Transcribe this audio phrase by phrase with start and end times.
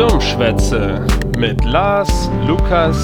[0.00, 2.96] Dummschwätze mit Lars, Lukas,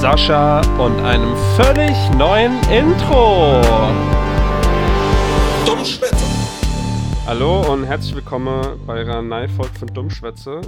[0.00, 3.60] Sascha und einem völlig neuen Intro.
[5.66, 6.14] Dummschwätze.
[7.26, 10.60] Hallo und herzlich willkommen bei einer neuen Folge von Dummschwätze.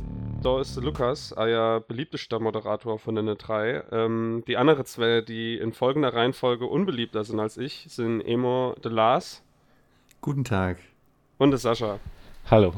[0.42, 3.84] Da ist der Lukas, euer beliebtester Moderator von den drei.
[3.92, 8.90] Ähm, die anderen zwei, die in folgender Reihenfolge unbeliebter sind als ich, sind Emo, der
[8.90, 9.44] Lars
[10.20, 10.78] Guten Tag.
[11.38, 12.00] und der Sascha.
[12.50, 12.72] Hallo.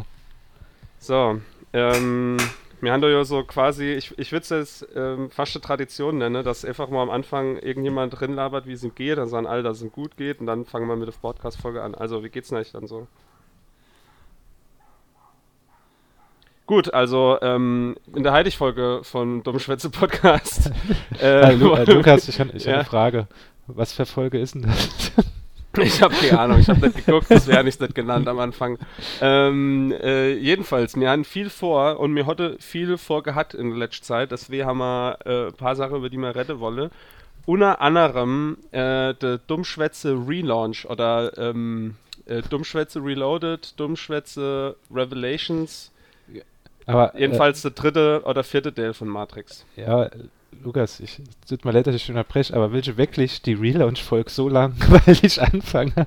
[0.98, 1.40] So,
[1.72, 2.36] ähm,
[2.80, 6.18] wir haben da ja so quasi, ich, ich würde es jetzt ähm, fast eine Tradition
[6.18, 9.46] nennen, dass einfach mal am Anfang irgendjemand drin labert, wie es ihm geht, dann sagen
[9.46, 11.94] alle, dass es ihm gut geht und dann fangen wir mit der Podcast-Folge an.
[11.94, 13.06] Also, wie geht's euch dann so?
[16.66, 20.70] Gut, also ähm, in der Heilig-Folge von Dummschwätze Podcast.
[21.20, 22.74] Äh, äh, Lukas, ich habe ich Ja.
[22.74, 23.26] eine Frage.
[23.66, 25.12] Was für Folge ist denn das?
[25.76, 28.78] Ich habe keine Ahnung, ich habe nicht geguckt, das wäre nicht das genannt am Anfang.
[29.20, 34.04] Ähm, äh, jedenfalls, wir haben viel vor und mir hatte viel vorgehabt in der letzten
[34.04, 36.90] Zeit, deswegen haben wir äh, ein paar Sachen, über die wir retten wollen.
[37.46, 41.96] Unter anderem äh, der Dummschwätze Relaunch oder ähm,
[42.26, 45.90] äh, Dummschwätze Reloaded, Dummschwätze Revelations,
[46.86, 49.66] Aber jedenfalls der dritte oder vierte Teil von Matrix.
[49.76, 50.10] Äh, ja,
[50.62, 54.30] Lukas, ich tut mir leid, dass ich dich unterbreche, aber willst du wirklich die Relaunch-Folge
[54.30, 56.06] so lang, weil ich anfange?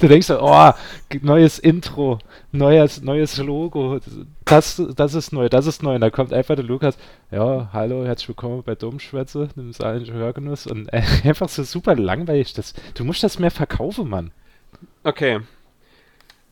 [0.00, 0.72] du denkst so, oh,
[1.20, 2.18] neues Intro,
[2.52, 4.00] neues, neues Logo,
[4.44, 5.96] das, das ist neu, das ist neu.
[5.96, 6.96] Und da kommt einfach der Lukas,
[7.30, 10.66] ja, hallo, herzlich willkommen bei Dummschwätze, dem saarländischen Hörgenuss.
[10.66, 12.54] Und äh, einfach so super langweilig.
[12.54, 14.32] Das, du musst das mehr verkaufen, Mann.
[15.04, 15.40] Okay.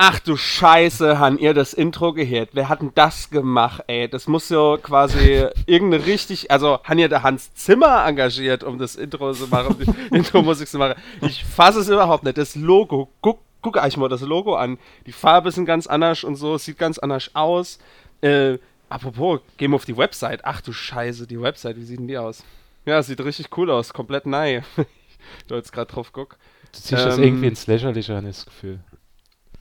[0.00, 2.50] Ach du Scheiße, han ihr das Intro gehört?
[2.52, 4.08] Wer hat denn das gemacht, ey?
[4.08, 8.94] Das muss ja quasi irgendeine richtig, also han ihr der Hans Zimmer engagiert, um das
[8.94, 10.94] Intro zu machen, um die Intro-Musik zu machen.
[11.22, 12.38] Ich fasse es überhaupt nicht.
[12.38, 14.78] Das Logo, guck, guck euch mal das Logo an.
[15.06, 17.80] Die Farbe sind ganz anders und so, sieht ganz anders aus.
[18.20, 20.44] Äh, apropos, gehen wir auf die Website.
[20.44, 22.44] Ach du Scheiße, die Website, wie sieht denn die aus?
[22.86, 24.62] Ja, sieht richtig cool aus, komplett neu.
[25.48, 26.36] du jetzt gerade drauf guck.
[26.70, 28.78] Du ziehst das Ähm, irgendwie ins Lächerliche an, das Gefühl.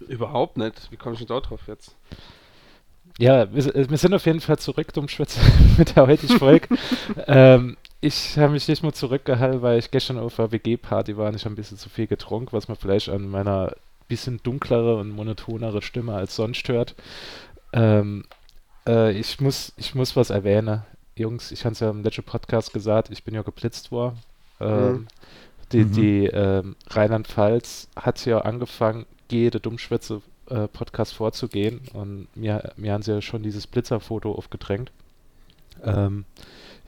[0.07, 0.91] Überhaupt nicht.
[0.91, 1.95] Wie komme ich denn da drauf jetzt?
[3.19, 5.39] Ja, wir, s- wir sind auf jeden Fall zurück, Dummschwätze,
[5.77, 6.67] mit der heutigen Folge.
[7.27, 11.35] ähm, ich habe mich nicht mal zurückgehalten, weil ich gestern auf einer WG-Party war und
[11.35, 13.73] ich habe ein bisschen zu viel getrunken, was man vielleicht an meiner
[14.07, 16.95] bisschen dunklere und monotonere Stimme als sonst hört.
[17.73, 18.23] Ähm,
[18.87, 20.83] äh, ich, muss, ich muss was erwähnen.
[21.15, 24.19] Jungs, ich habe es ja im letzten Podcast gesagt, ich bin ja geblitzt worden.
[24.61, 25.07] Ähm, Mhm.
[25.73, 25.91] Die, Mhm.
[25.91, 33.03] die ähm, Rheinland-Pfalz hat ja angefangen, jede Dummschwätze äh, Podcast vorzugehen und mir, mir haben
[33.03, 34.91] sie ja schon dieses Blitzerfoto aufgedrängt.
[35.83, 36.25] Ähm,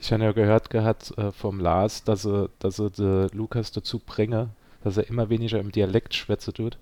[0.00, 3.98] ich habe ja gehört gehabt äh, vom Lars, dass er, dass er de Lukas dazu
[3.98, 4.48] bringe,
[4.82, 6.78] dass er immer weniger im Dialekt schwätze tut.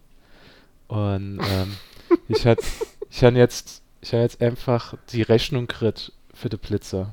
[0.86, 1.76] Und ähm,
[2.28, 2.64] ich hatte
[3.10, 7.12] ich hab jetzt, ich hab jetzt einfach die Rechnung gekriegt für den Blitzer.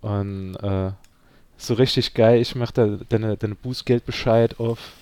[0.00, 0.92] Und äh,
[1.56, 4.92] so richtig geil, ich mache da deine, deine Bußgeldbescheid auf.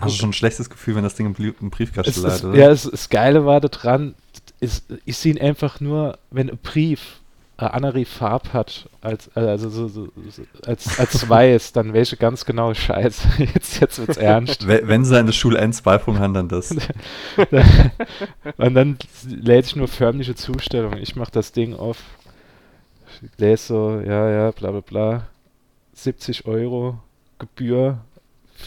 [0.00, 2.54] Hast du schon ein schlechtes Gefühl, wenn das Ding im, Briefkasten Es oder?
[2.56, 4.14] ja, es, das Geile war da dran,
[4.60, 7.20] ist, ich sehe ihn einfach nur, wenn ein Brief
[7.56, 12.46] eine andere Farbe hat, als, also so, so, so, als, als weiß, dann welche ganz
[12.46, 13.28] genau Scheiße.
[13.54, 14.66] Jetzt, jetzt wird's ernst.
[14.66, 16.74] We- Wenn sie eine Schule N zwei Punkt haben, dann das.
[18.56, 18.96] Und dann
[19.28, 20.96] lädt ich nur förmliche Zustellung.
[20.96, 21.98] Ich mache das Ding auf,
[23.36, 25.26] lese so, ja, ja, bla bla bla,
[25.94, 26.98] 70 Euro
[27.38, 27.98] Gebühr,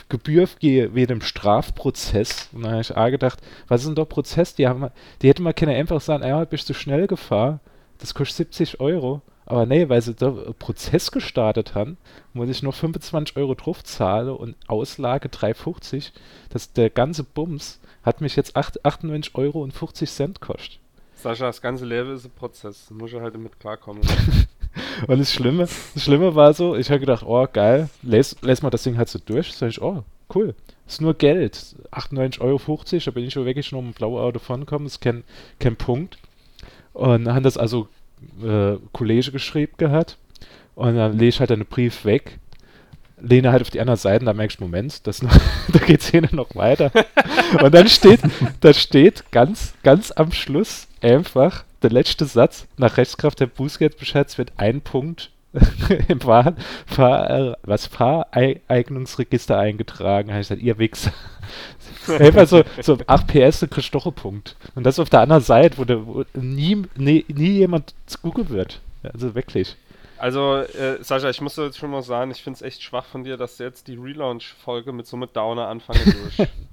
[0.10, 2.50] Gebühr wie, wie in einem Strafprozess.
[2.52, 4.56] Und dann habe ich auch gedacht, was ist denn da Prozess?
[4.56, 4.90] Die, haben,
[5.22, 7.60] die hätten mal keine einfach sagen, ja, bist du schnell gefahren,
[8.00, 9.22] das kostet 70 Euro.
[9.46, 11.98] Aber nee, weil sie da Prozess gestartet haben,
[12.34, 16.12] muss ich noch 25 Euro drauf zahlen und Auslage 3,50.
[16.50, 20.80] Das, der ganze Bums hat mich jetzt 8, 98 Euro und 50 Cent kostet.
[21.16, 22.88] Sascha, das ganze Leben ist ein Prozess.
[22.90, 24.04] Da muss ich halt damit klarkommen.
[25.08, 28.70] Und das Schlimme, das Schlimme war so, ich habe gedacht, oh geil, les, les mal
[28.70, 29.54] das Ding halt so durch.
[29.54, 30.04] Sag ich, oh,
[30.34, 30.56] cool.
[30.88, 31.76] Ist nur Geld.
[31.92, 32.60] 98,50 Euro,
[33.06, 35.24] da bin ich schon wirklich schon um ein blaues Auto davon gekommen, ist kein,
[35.60, 36.18] kein Punkt.
[36.94, 37.88] Und dann haben das also
[38.44, 40.18] äh, Kollege geschrieben gehabt.
[40.76, 42.40] Und dann lege ich halt einen Brief weg,
[43.22, 45.36] lehne halt auf die anderen Seiten, da merkst du, Moment, das noch,
[45.72, 46.92] da geht's hier noch weiter.
[47.62, 48.22] Und dann steht,
[48.62, 54.54] da steht ganz, ganz am Schluss einfach der letzte Satz, nach Rechtskraft der Bußgeldbescheids wird
[54.58, 55.32] ein Punkt
[56.08, 56.56] im Fahr,
[56.88, 60.30] Fahr, was Fahreignungsregister eingetragen.
[60.30, 61.14] Ich gesagt, ihr Wichser.
[62.20, 64.56] Einfach so, so 8 PS, du kriegst doch einen Punkt.
[64.76, 67.94] Und das auf der anderen Seite, wo, der, wo nie, nie, nie jemand
[68.24, 68.80] googeln wird.
[69.04, 69.76] Also wirklich.
[70.18, 73.24] Also, äh, Sascha, ich muss jetzt schon mal sagen, ich finde es echt schwach von
[73.24, 76.50] dir, dass du jetzt die Relaunch-Folge mit so mit Downer anfangen durch.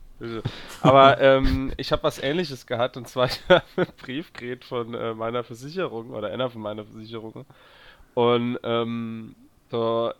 [0.82, 6.10] Aber ähm, ich habe was ähnliches gehabt und zwar ich habe von äh, meiner Versicherung
[6.10, 7.46] oder einer von meiner Versicherungen.
[8.14, 9.34] Und ähm,
[9.70, 10.12] so,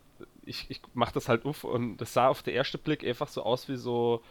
[0.45, 3.43] ich, ich mache das halt auf und das sah auf den ersten Blick einfach so
[3.43, 4.23] aus wie so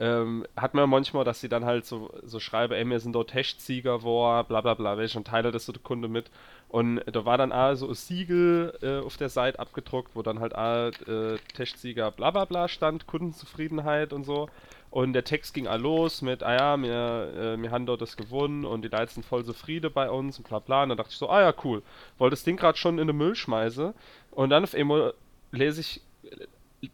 [0.00, 3.30] ähm, hat man manchmal, dass sie dann halt so, so schreiben, ey, wir sind dort
[3.30, 6.30] Testsieger war, bla bla bla, welche und teile das so der Kunde mit.
[6.68, 10.38] Und da war dann auch so ein Siegel äh, auf der Seite abgedruckt, wo dann
[10.38, 14.48] halt auch äh, Testsieger bla bla bla stand, Kundenzufriedenheit und so.
[14.90, 18.16] Und der Text ging all los mit, ah ja, wir, äh, wir haben dort das
[18.16, 20.82] gewonnen und die Leute sind voll zufrieden bei uns und bla bla.
[20.82, 21.82] Und dann dachte ich so, ah ja, cool.
[22.16, 23.92] Wollte das Ding gerade schon in den Müll schmeißen.
[24.30, 25.14] Und dann auf einmal
[25.50, 26.00] lese ich,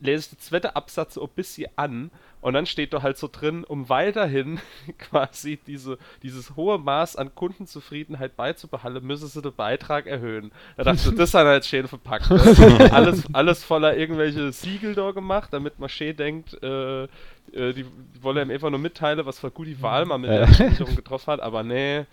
[0.00, 2.10] lese ich den zweiten Absatz so ein bisschen an
[2.44, 4.60] und dann steht da halt so drin, um weiterhin
[4.98, 10.52] quasi diese, dieses hohe Maß an Kundenzufriedenheit beizubehalten, müssen sie den Beitrag erhöhen.
[10.76, 12.28] Da dachte ich, das ist halt schön verpackt.
[12.28, 12.88] Ne?
[12.92, 17.08] alles, alles voller irgendwelche Siegel da gemacht, damit man schön denkt, äh, äh,
[17.54, 20.46] die, die wollen ihm einfach nur mitteilen, was für gut die Wahl man mit der
[20.46, 22.04] Versicherung getroffen hat, aber nee,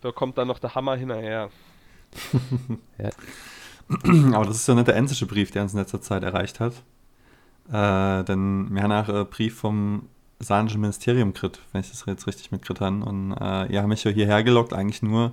[0.00, 1.48] da kommt dann noch der Hammer hinterher.
[2.98, 3.10] ja.
[4.34, 6.72] Aber das ist ja nicht der einzige Brief, der uns in letzter Zeit erreicht hat.
[7.72, 10.02] Äh, denn wir haben auch einen Brief vom
[10.40, 13.04] saarländischen Ministerium gekriegt, wenn ich das jetzt richtig mitgekriegt habe.
[13.04, 15.32] Und äh, ihr habt mich ja hierher gelockt, eigentlich nur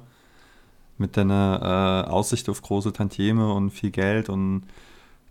[0.97, 4.63] mit deiner äh, Aussicht auf große Tantieme und viel Geld und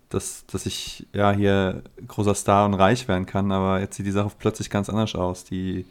[0.08, 4.12] dass, dass ich ja hier großer Star und reich werden kann, aber jetzt sieht die
[4.12, 5.44] Sache plötzlich ganz anders aus.
[5.44, 5.84] Die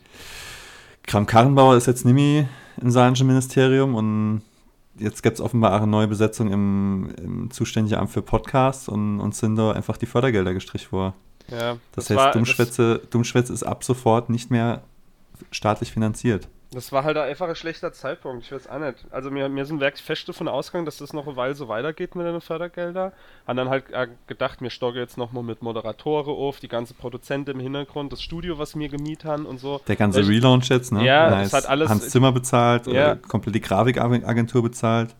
[1.03, 2.47] Kram Karrenbauer ist jetzt mehr
[2.81, 4.41] im saarländischen Ministerium und
[4.97, 9.19] jetzt gibt es offenbar auch eine neue Besetzung im, im zuständigen Amt für Podcasts und,
[9.19, 11.13] und sind da einfach die Fördergelder gestrichen vor.
[11.49, 14.83] Ja, das, das heißt, war, Dummschwätze, Dummschwätze ist ab sofort nicht mehr
[15.51, 16.47] staatlich finanziert.
[16.71, 19.05] Das war halt einfach ein schlechter Zeitpunkt, ich weiß auch nicht.
[19.11, 22.15] Also mir, mir sind wirklich fest davon ausgegangen, dass das noch eine Weile so weitergeht
[22.15, 23.11] mit den Fördergeldern.
[23.47, 27.51] Haben dann halt äh, gedacht, mir stocke jetzt nochmal mit Moderatoren auf, die ganze Produzenten
[27.51, 29.79] im Hintergrund, das Studio, was mir gemietet haben und so.
[29.87, 31.05] Der ganze ich, Relaunch jetzt, ne?
[31.05, 31.51] Ja, nice.
[31.51, 31.89] das hat alles...
[31.89, 33.15] Hans Zimmer bezahlt, ja.
[33.15, 35.15] komplett die Grafikagentur bezahlt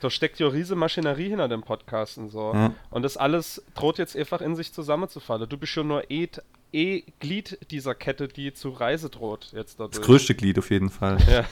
[0.00, 2.52] da steckt ja riesige Maschinerie hinter dem Podcast und so.
[2.54, 2.72] Ja.
[2.90, 5.48] Und das alles droht jetzt einfach in sich zusammenzufallen.
[5.48, 6.28] Du bist schon nur eh,
[6.72, 9.96] eh Glied dieser Kette, die zu Reise droht jetzt dadurch.
[9.96, 11.18] Das größte Glied auf jeden Fall.
[11.30, 11.44] Ja.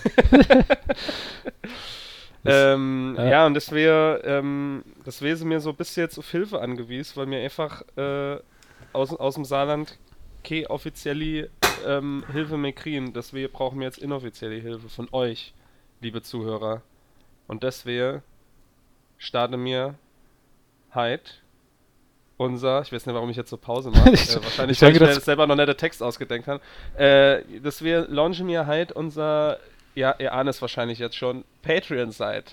[2.74, 3.24] ähm, ja.
[3.24, 3.46] ja.
[3.46, 7.40] und das wäre ähm, das wäre mir so bisschen jetzt auf Hilfe angewiesen, weil mir
[7.40, 8.38] einfach äh,
[8.92, 9.98] aus, aus dem Saarland
[10.42, 11.50] keine offizielle
[11.86, 13.12] ähm, Hilfe mehr kriegen.
[13.12, 15.54] Deswegen brauchen wir jetzt inoffizielle Hilfe von euch,
[16.00, 16.82] liebe Zuhörer.
[17.46, 18.22] Und das wäre
[19.18, 19.94] starte mir
[20.90, 21.42] halt
[22.36, 25.20] unser, ich weiß nicht, warum ich jetzt so Pause mache, äh, wahrscheinlich, weil ich mir
[25.20, 26.60] selber noch nicht der Text ausgedenkt habe,
[26.96, 29.58] äh, dass wir launchen mir halt unser,
[29.94, 32.52] ja, ihr ahnt es wahrscheinlich jetzt schon, Patreon-Seite.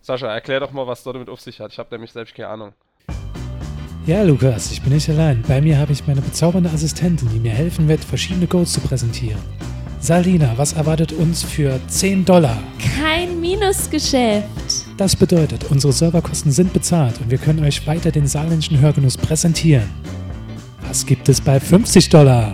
[0.00, 1.72] Sascha, erklär doch mal, was dort damit auf sich hat.
[1.72, 2.72] Ich habe nämlich selbst keine Ahnung.
[4.04, 5.44] Ja, Lukas, ich bin nicht allein.
[5.46, 9.38] Bei mir habe ich meine bezaubernde Assistentin, die mir helfen wird, verschiedene Codes zu präsentieren.
[10.02, 12.60] Salina, was erwartet uns für 10 Dollar?
[12.98, 14.48] Kein Minusgeschäft.
[14.96, 19.88] Das bedeutet, unsere Serverkosten sind bezahlt und wir können euch weiter den saarländischen Hörgenuss präsentieren.
[20.88, 22.52] Was gibt es bei 50 Dollar?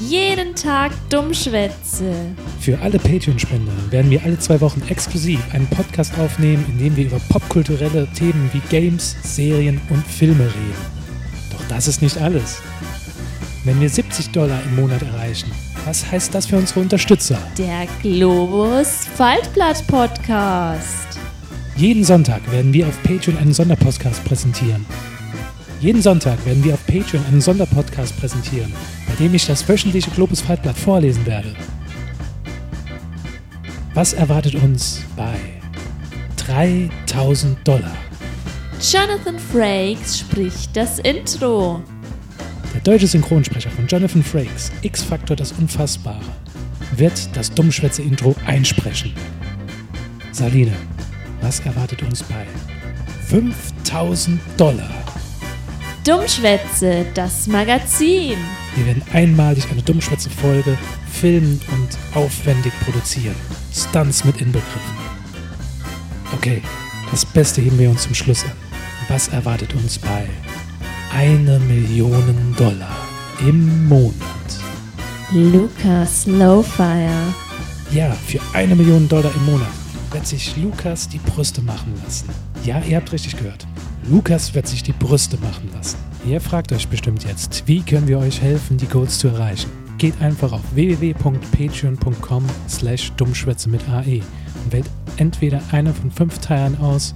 [0.00, 2.14] Jeden Tag Dummschwätze.
[2.60, 7.04] Für alle Patreon-Spender werden wir alle zwei Wochen exklusiv einen Podcast aufnehmen, in dem wir
[7.04, 10.96] über popkulturelle Themen wie Games, Serien und Filme reden.
[11.52, 12.62] Doch das ist nicht alles.
[13.64, 15.50] Wenn wir 70 Dollar im Monat erreichen,
[15.86, 17.38] was heißt das für unsere Unterstützer?
[17.56, 21.06] Der Globus Faltblatt Podcast.
[21.76, 24.84] Jeden Sonntag werden wir auf Patreon einen Sonderpodcast präsentieren.
[25.80, 28.72] Jeden Sonntag werden wir auf Patreon einen Sonderpodcast präsentieren,
[29.06, 31.54] bei dem ich das wöchentliche Globus Faltblatt vorlesen werde.
[33.94, 35.38] Was erwartet uns bei
[36.36, 37.96] 3000 Dollar?
[38.80, 41.82] Jonathan Frakes spricht das Intro.
[42.86, 46.20] Deutsche Synchronsprecher von Jonathan Frakes, X-Faktor das Unfassbare,
[46.94, 49.12] wird das Dummschwätze-Intro einsprechen.
[50.30, 50.70] Saline,
[51.40, 52.46] was erwartet uns bei
[53.26, 54.88] 5000 Dollar?
[56.04, 58.38] Dummschwätze, das Magazin.
[58.76, 60.78] Wir werden einmalig eine Dummschwätze-Folge
[61.10, 63.34] filmen und aufwendig produzieren.
[63.74, 64.80] Stunts mit inbegriffen.
[66.36, 66.62] Okay,
[67.10, 68.52] das Beste heben wir uns zum Schluss an.
[69.08, 70.28] Was erwartet uns bei
[71.16, 72.94] eine Million Dollar
[73.40, 74.12] im Monat.
[75.32, 77.32] Lukas Lowfire.
[77.90, 79.72] Ja, für eine Million Dollar im Monat
[80.10, 82.28] wird sich Lukas die Brüste machen lassen.
[82.64, 83.66] Ja, ihr habt richtig gehört.
[84.10, 85.96] Lukas wird sich die Brüste machen lassen.
[86.26, 89.70] Ihr fragt euch bestimmt jetzt, wie können wir euch helfen, die Goals zu erreichen?
[89.96, 94.20] Geht einfach auf www.patreon.com slash dummschwätze mit AE
[94.64, 97.14] und wählt entweder eine von fünf Teilen aus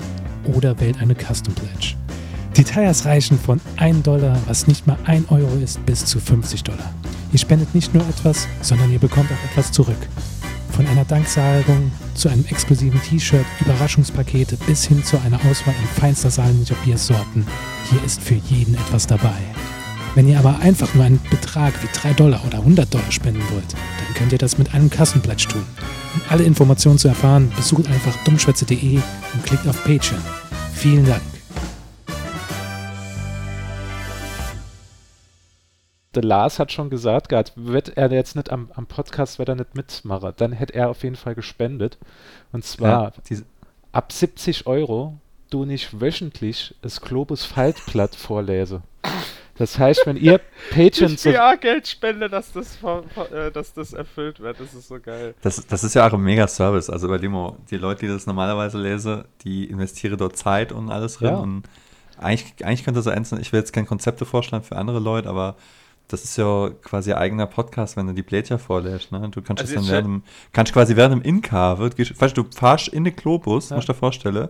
[0.55, 1.97] oder wählt eine Custom Pledge.
[2.57, 6.95] Details reichen von 1 Dollar, was nicht mal 1 Euro ist, bis zu 50 Dollar.
[7.33, 10.09] Ihr spendet nicht nur etwas, sondern ihr bekommt auch etwas zurück.
[10.73, 16.31] Von einer Danksagung zu einem exklusiven T-Shirt, Überraschungspakete bis hin zu einer Auswahl an feinster
[16.31, 17.47] Saarländischer Biersorten.
[17.91, 19.35] Hier ist für jeden etwas dabei.
[20.15, 23.73] Wenn ihr aber einfach nur einen Betrag wie 3 Dollar oder 100 Dollar spenden wollt,
[23.73, 25.63] dann könnt ihr das mit einem Kassenplatsch tun.
[26.15, 30.21] Um alle Informationen zu erfahren, besucht einfach dummschwätze.de und klickt auf Patreon.
[30.75, 31.30] Vielen Dank.
[36.15, 39.55] Der Lars hat schon gesagt, gehabt, wird er jetzt nicht am, am Podcast, wird er
[39.55, 41.99] nicht mitmachen, dann hätte er auf jeden Fall gespendet.
[42.53, 43.45] Und zwar Ja, diese,
[43.93, 45.19] ab 70 Euro
[45.51, 48.83] du nicht wöchentlich das Globus Faltblatt vorlese.
[49.57, 50.41] Das heißt, wenn ihr
[50.71, 52.79] Patreon Ich ja Geld spende, dass das,
[53.31, 54.59] äh, dass das erfüllt wird.
[54.59, 55.35] Das ist so geil.
[55.43, 56.89] das, das ist ja auch ein mega Service.
[56.89, 61.19] Also überleg mal, die Leute, die das normalerweise lesen, die investieren dort Zeit und alles
[61.19, 61.29] drin.
[61.29, 61.37] Ja.
[61.37, 61.65] Und
[62.17, 65.57] eigentlich, eigentlich könnte so enden, ich will jetzt keine Konzepte vorschlagen für andere Leute, aber
[66.13, 69.13] das ist ja quasi ein eigener Podcast, wenn du die Blätter vorlässt.
[69.13, 69.29] Ne?
[69.31, 72.43] Du kannst Also das dann während dem, kannst quasi während dem Inkave, gehst- weißt du,
[72.43, 73.77] du fahrst in den Globus, Ja.
[73.77, 74.49] musst du dir vorstellen,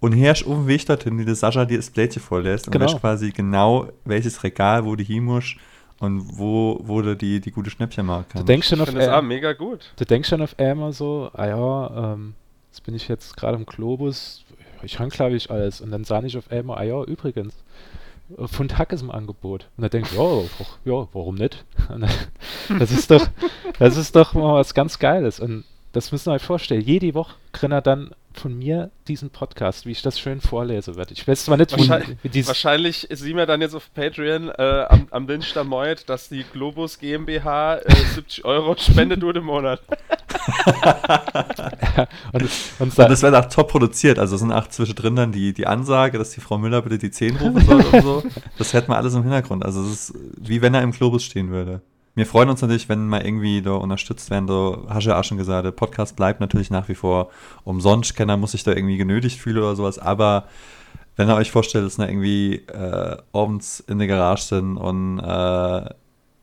[0.00, 2.86] und herrsch auf dem Weg dorthin, wie der Sascha dir das Blättchen vorlässt und Genau.
[2.86, 5.56] weißt quasi genau, welches Regal, wo du hin musst
[6.00, 8.48] und wo, wo du die, die gute Schnäppchen machen du kannst.
[8.48, 9.92] denkst schon Ich auf, finde das auch mega gut.
[9.96, 12.34] du denkst schon auf einmal so, ah ja, ähm,
[12.70, 14.44] jetzt bin ich jetzt gerade im Globus,
[14.82, 15.80] ich habe glaube ich alles.
[15.80, 17.54] Und dann sah ich auf einmal, ah ja, übrigens,
[18.46, 19.68] Pfund Hack ist im Angebot.
[19.76, 21.64] Und dann denke ich, ach, ja, warum nicht?
[22.78, 23.26] Das ist doch,
[23.78, 25.40] das ist doch mal was ganz Geiles.
[25.40, 26.80] Und das müssen wir euch vorstellen.
[26.80, 31.12] Jede Woche kriegt er dann von mir diesen Podcast, wie ich das schön vorlese werde.
[31.12, 34.86] Ich weiß zwar nicht, wie, Wahrscheinlich, wie wahrscheinlich sehen wir dann jetzt auf Patreon äh,
[34.88, 39.82] am, am Dienstag Moit, dass die Globus GmbH äh, 70 Euro spendet nur im Monat.
[42.32, 42.42] und,
[42.78, 44.18] und Und das wird auch top produziert.
[44.18, 47.10] Also es sind auch zwischendrin dann die, die Ansage, dass die Frau Müller bitte die
[47.10, 48.22] 10 rufen soll und so.
[48.58, 49.64] Das hätten wir alles im Hintergrund.
[49.64, 51.82] Also es ist wie wenn er im Globus stehen würde.
[52.14, 54.46] Wir freuen uns natürlich, wenn mal irgendwie da unterstützt werden.
[54.46, 57.30] Da hast du ja auch schon gesagt, der Podcast bleibt natürlich nach wie vor
[57.64, 58.14] umsonst.
[58.14, 59.98] Keiner muss sich da irgendwie genötigt fühlen oder sowas.
[59.98, 60.44] Aber
[61.16, 65.88] wenn ihr euch vorstellt, dass wir irgendwie äh, abends in der Garage sind und äh,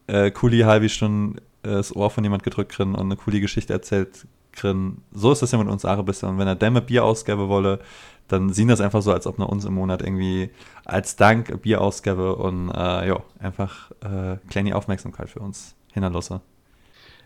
[0.07, 3.73] äh, Kuli halbe Stunde äh, das Ohr von jemand gedrückt kriegen und eine coole Geschichte
[3.73, 5.03] erzählt kriegen.
[5.11, 6.29] So ist das ja mit uns bisschen.
[6.29, 7.79] Und wenn er Dämme Bier ausgeben wolle,
[8.27, 10.51] dann sehen das einfach so, als ob er uns im Monat irgendwie
[10.85, 16.41] als Dank Bier ausgebe und äh, ja, einfach äh, kleine Aufmerksamkeit für uns hinterlasse.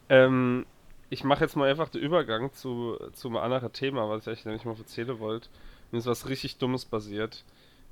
[0.10, 0.66] Ähm,
[1.10, 4.46] ich mache jetzt mal einfach den Übergang zu, zu einem anderen Thema, was ich euch
[4.46, 5.50] nämlich mal erzählen wollte.
[5.92, 7.44] Mir ist was richtig Dummes passiert.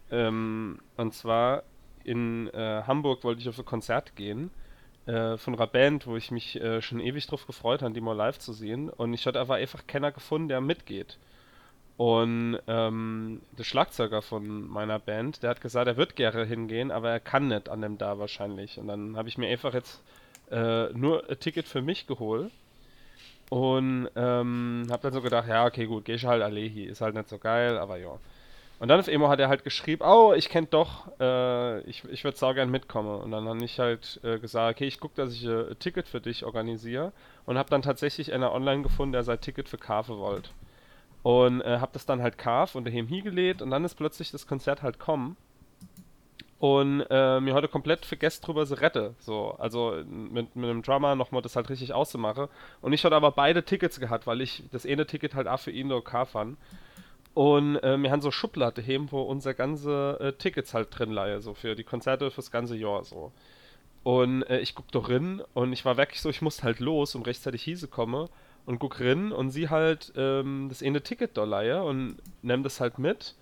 [0.09, 1.63] Ähm, und zwar
[2.03, 4.51] in äh, Hamburg wollte ich auf ein Konzert gehen
[5.11, 8.15] äh, von einer Band, wo ich mich äh, schon ewig drauf gefreut habe, die mal
[8.15, 8.89] live zu sehen.
[8.89, 11.17] Und ich hatte aber einfach keiner gefunden, der mitgeht.
[11.97, 17.11] Und ähm, der Schlagzeuger von meiner Band, der hat gesagt, er wird gerne hingehen, aber
[17.11, 18.79] er kann nicht an dem da wahrscheinlich.
[18.79, 20.01] Und dann habe ich mir einfach jetzt
[20.49, 22.51] äh, nur ein Ticket für mich geholt.
[23.49, 27.15] Und ähm, habe dann so gedacht, ja, okay, gut, geh ich halt Alehi, ist halt
[27.15, 28.17] nicht so geil, aber ja.
[28.81, 32.23] Und dann auf einmal hat er halt geschrieben, oh, ich kennt doch, äh, ich, ich
[32.23, 33.21] würde saugern mitkommen.
[33.21, 36.07] Und dann habe ich halt äh, gesagt, okay, ich gucke, dass ich äh, ein Ticket
[36.07, 37.13] für dich organisiere.
[37.45, 40.49] Und habe dann tatsächlich einer online gefunden, der sein Ticket für Kave wollte.
[41.21, 44.47] Und äh, habe das dann halt Kave und daheim hingelegt und dann ist plötzlich das
[44.47, 45.37] Konzert halt kommen.
[46.57, 49.13] Und äh, mir heute komplett vergessen drüber sie rette.
[49.19, 52.47] So, also mit, mit einem Drummer nochmal das halt richtig auszumachen.
[52.81, 55.69] Und ich hatte aber beide Tickets gehabt, weil ich das eine Ticket halt auch für
[55.69, 56.57] ihn nur K fand.
[57.33, 61.39] Und äh, wir haben so Schublade heben, wo unser ganze äh, Tickets halt drin leihe,
[61.41, 63.31] so für die Konzerte fürs ganze Jahr so.
[64.03, 67.15] Und äh, ich guck doch rein und ich war wirklich so, ich musste halt los,
[67.15, 68.29] um rechtzeitig hieße komme
[68.65, 72.81] und guck rein und sie halt ähm, das eine Ticket da leihe und nimm das
[72.81, 73.35] halt mit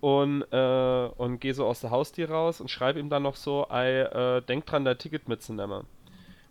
[0.00, 3.66] und, äh, und gehe so aus der Haustür raus und schreibe ihm dann noch so,
[3.70, 5.86] ey, äh, denk dran, dein Ticket mitzunehmen.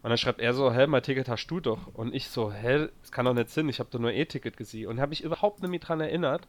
[0.05, 1.88] Und dann schreibt er so, hä, mein Ticket hast du doch.
[1.95, 4.88] Und ich so, hä, das kann doch nicht Sinn, ich habe doch nur E-Ticket gesehen.
[4.88, 6.47] Und habe mich überhaupt nicht mehr dran erinnert,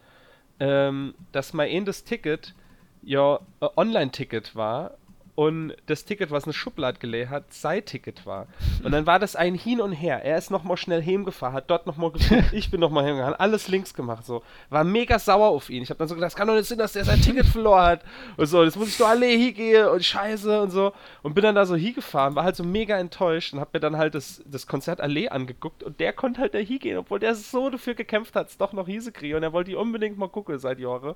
[0.60, 2.54] ähm, dass mein ehendes Ticket
[3.00, 4.98] ja Online-Ticket war
[5.36, 8.46] und das Ticket, was eine Schublade gelegt hat, sein Ticket war.
[8.82, 10.24] Und dann war das ein Hin und Her.
[10.24, 13.92] Er ist nochmal schnell heimgefahren, hat dort nochmal geguckt, ich bin nochmal hingegangen, alles links
[13.92, 14.42] gemacht, so.
[14.70, 15.82] War mega sauer auf ihn.
[15.82, 17.84] Ich habe dann so gedacht, das kann doch nicht sein, dass der sein Ticket verloren
[17.84, 18.04] hat.
[18.38, 20.94] Und so, jetzt muss ich doch alle hingehen und scheiße und so.
[21.22, 23.98] Und bin dann da so hingefahren, war halt so mega enttäuscht und hab mir dann
[23.98, 27.68] halt das, das Konzert Allee angeguckt und der konnte halt da hingehen, obwohl der so
[27.68, 30.58] dafür gekämpft hat, es doch noch Hiese kriegen und er wollte die unbedingt mal gucken
[30.58, 31.14] seit Jahren.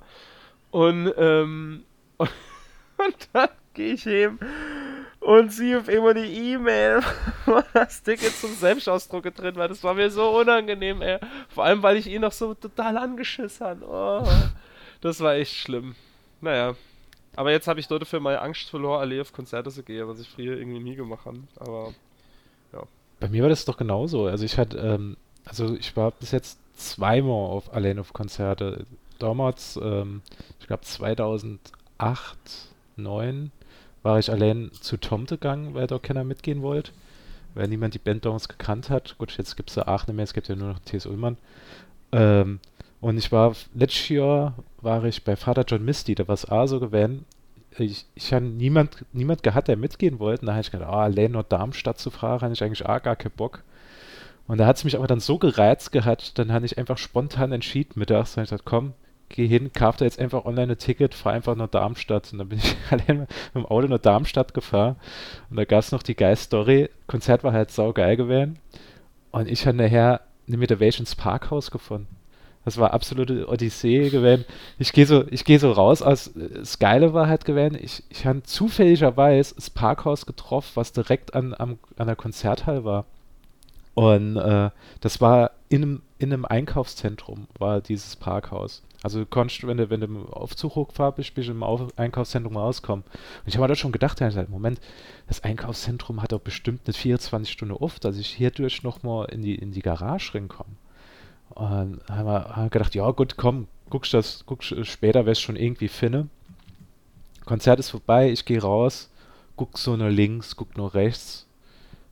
[0.69, 1.85] Und, ähm,
[2.17, 2.29] und,
[3.05, 4.39] und dann gehe ich hin
[5.19, 7.01] und sehe auf immer die E-Mail,
[7.45, 9.67] wo das Ticket zum Selbstausdruck drin war.
[9.67, 11.19] Das war mir so unangenehm, ey.
[11.49, 13.83] Vor allem, weil ich ihn noch so total angeschissen.
[13.83, 14.27] Oh,
[15.01, 15.95] das war echt schlimm.
[16.41, 16.75] Naja.
[17.35, 20.19] Aber jetzt habe ich dort für meine Angst verloren, alle auf Konzerte zu gehen, was
[20.19, 21.39] ich früher irgendwie nie gemacht habe.
[21.57, 21.93] Aber
[23.21, 24.25] bei mir war das doch genauso.
[24.25, 25.15] Also ich hatte, ähm,
[25.45, 28.85] also ich war bis jetzt zweimal auf, allein auf Konzerte.
[29.19, 30.23] Damals, ähm,
[30.59, 31.61] ich glaube 2008,
[32.95, 33.51] 2009
[34.03, 36.91] war ich allein zu Tomte gegangen, weil da keiner mitgehen wollte.
[37.53, 39.17] Weil niemand die Band damals gekannt hat.
[39.17, 41.05] Gut, jetzt gibt es ja Aachen mehr, es gibt ja nur noch T.S.
[41.05, 41.37] Ullmann.
[42.11, 42.59] Ähm,
[43.01, 46.67] und ich war, letztes Jahr war ich bei Vater John Misty, da war es auch
[46.67, 47.25] so gewesen.
[47.77, 50.41] Ich, ich habe niemand, niemand gehabt, der mitgehen wollte.
[50.41, 53.01] Und da habe ich gedacht, ah, allein nur Darmstadt zu fahren, habe ich eigentlich auch
[53.01, 53.63] gar keinen Bock.
[54.47, 57.51] Und da hat es mich aber dann so gereizt gehabt, dann habe ich einfach spontan
[57.51, 58.93] entschieden mittags, habe ich gesagt, komm,
[59.31, 62.31] geh hin, kauf da jetzt einfach online ein Ticket, fahr einfach nach Darmstadt.
[62.31, 64.95] Und dann bin ich allein mit dem Auto nach Darmstadt gefahren.
[65.49, 66.89] Und da gab es noch die geile Story.
[67.07, 68.59] Konzert war halt saugeil gewesen.
[69.31, 72.15] Und ich habe nachher eine Motivations Parkhaus gefunden.
[72.63, 74.45] Das war absolute Odyssee gewesen.
[74.77, 78.25] Ich gehe so, ich gehe so raus aus, das Geile war halt gewesen, ich, ich
[78.27, 83.05] habe zufälligerweise das Parkhaus getroffen, was direkt an, am, an der Konzerthalle war.
[83.95, 84.69] Und äh,
[85.01, 88.83] das war in einem, in einem Einkaufszentrum, war dieses Parkhaus.
[89.03, 91.97] Also du konntest, wenn du, wenn du im Aufzug hochgefahren bist, bist du im Auf
[91.97, 93.03] Einkaufszentrum rauskommen.
[93.03, 94.79] Und ich habe da schon gedacht, ja, Moment,
[95.27, 99.55] das Einkaufszentrum hat doch bestimmt nicht 24 Stunden oft, dass ich hierdurch nochmal in die,
[99.55, 100.75] in die Garage reinkomme.
[101.49, 105.87] Und haben wir, haben gedacht, ja gut, komm, guckst das, guckst später, wirst schon irgendwie
[105.87, 106.27] finde.
[107.45, 109.09] Konzert ist vorbei, ich gehe raus,
[109.55, 111.47] guck so nur links, guck nur rechts,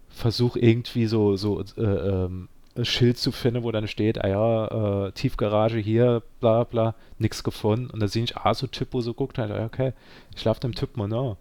[0.10, 5.08] versuch irgendwie so, so äh, ähm, ein Schild zu finden, wo dann steht, ah ja,
[5.08, 7.90] äh, Tiefgarage hier, bla bla, nix gefunden.
[7.90, 9.94] Und da sehe ich, ah, so Typ, wo so guckt, halt, okay,
[10.36, 11.36] ich laufe dem Typ mal nach.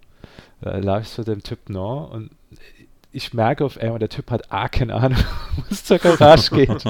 [0.64, 2.30] Äh, laufe ich zu dem Typ nach und
[3.11, 5.18] ich merke auf einmal, der Typ hat ah, keine Ahnung,
[5.57, 6.85] wo es zur Garage geht.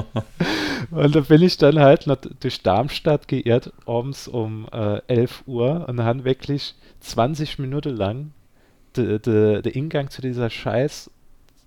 [0.91, 2.07] und da bin ich dann halt
[2.41, 8.33] durch Darmstadt geirrt, abends um äh, 11 Uhr und dann wirklich 20 Minuten lang
[8.97, 11.11] den de, de Ingang zu dieser scheiß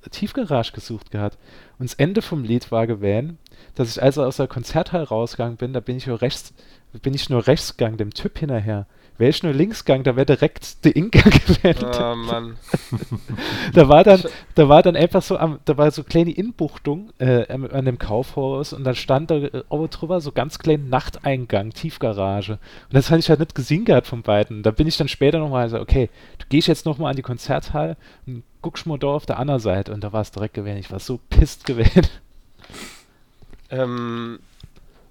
[0.09, 1.37] Tiefgarage gesucht gehabt.
[1.77, 3.37] Und das Ende vom Lied war gewesen,
[3.75, 6.53] dass ich also aus der Konzerthalle rausgegangen bin, da bin ich nur rechts,
[7.01, 8.87] bin ich nur rechts gegangen, dem Typ hinterher.
[9.17, 11.85] Wäre ich nur links gegangen, da wäre direkt der Ingang gewesen.
[11.85, 12.57] Oh Mann.
[13.73, 14.23] da war dann,
[14.55, 18.73] da war dann einfach so, am, da war so kleine Inbuchtung äh, an dem Kaufhaus
[18.73, 22.53] und dann stand da äh, drüber so ganz kleinen Nachteingang, Tiefgarage.
[22.53, 24.63] Und das hatte ich halt nicht gesehen gehabt von beiden.
[24.63, 27.97] Da bin ich dann später nochmal so, okay, du gehst jetzt nochmal an die Konzerthalle
[28.25, 30.77] und guckst mal da auf der anderen Seite und da war es direkt gewesen.
[30.77, 32.07] Ich war so pisst gewesen.
[33.69, 34.39] Ähm,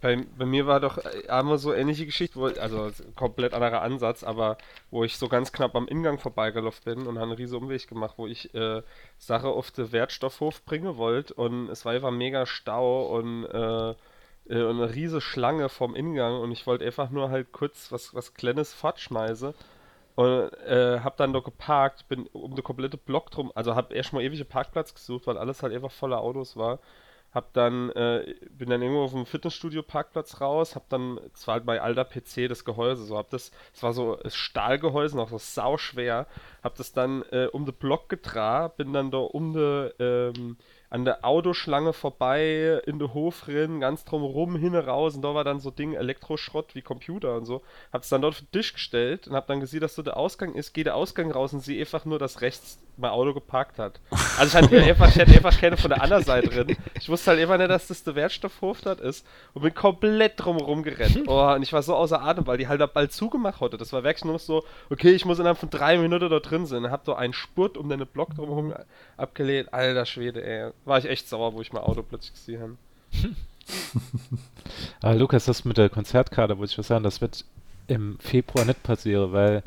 [0.01, 4.57] bei, bei mir war doch einmal so ähnliche Geschichte, wo, also komplett anderer Ansatz, aber
[4.91, 8.15] wo ich so ganz knapp am Ingang vorbeigelaufen bin und habe einen riesen Umweg gemacht,
[8.17, 8.83] wo ich äh,
[9.19, 13.95] Sache auf den Wertstoffhof bringen wollte und es war einfach mega Stau und, äh, äh,
[14.69, 18.73] eine riesige Schlange vom Ingang und ich wollte einfach nur halt kurz was, was Kleines
[18.73, 19.55] fortschmeißen
[20.17, 24.23] und äh, hab dann dort geparkt, bin um den komplette Block drum, also hab erstmal
[24.25, 26.79] ewige Parkplatz gesucht, weil alles halt einfach voller Autos war
[27.33, 31.67] hab dann, äh, bin dann irgendwo auf dem Fitnessstudio-Parkplatz raus, hab dann, es war halt
[31.67, 36.27] bei alter PC das Gehäuse, so hab das, es war so Stahlgehäuse, noch so sauschwer,
[36.63, 40.57] hab das dann äh, um den Block getragen, bin dann da um de, ähm,
[40.91, 45.45] an der Autoschlange vorbei, in den Hof rein, ganz drumherum, hin raus und da war
[45.45, 47.63] dann so Ding Elektroschrott wie Computer und so.
[47.93, 50.55] Hab's dann dort auf den Tisch gestellt und hab dann gesehen, dass so der Ausgang
[50.55, 54.01] ist, geht der Ausgang raus und sehe einfach nur, dass rechts mein Auto geparkt hat.
[54.37, 56.77] Also ich hatte einfach, ich hatte einfach keine von der anderen Seite drin.
[56.99, 59.25] Ich wusste halt immer nicht, dass das der Wertstoffhof dort ist
[59.55, 61.19] und bin komplett drumherum gerannt.
[61.31, 63.77] Oh, und ich war so außer Atem, weil die halt da bald zugemacht hatte.
[63.77, 66.67] Das war wirklich nur noch so, okay, ich muss innerhalb von drei Minuten dort drin
[66.67, 66.91] sein.
[66.91, 68.75] Hab so einen Spurt um den Block drumherum
[69.17, 69.73] abgelehnt.
[69.73, 72.77] Alter Schwede, ey war ich echt sauer, wo ich mein Auto plötzlich gesehen habe.
[75.03, 77.45] Aber Lukas, das mit der Konzertkarte, wollte ich was sagen, das wird
[77.87, 79.63] im Februar nicht passieren, weil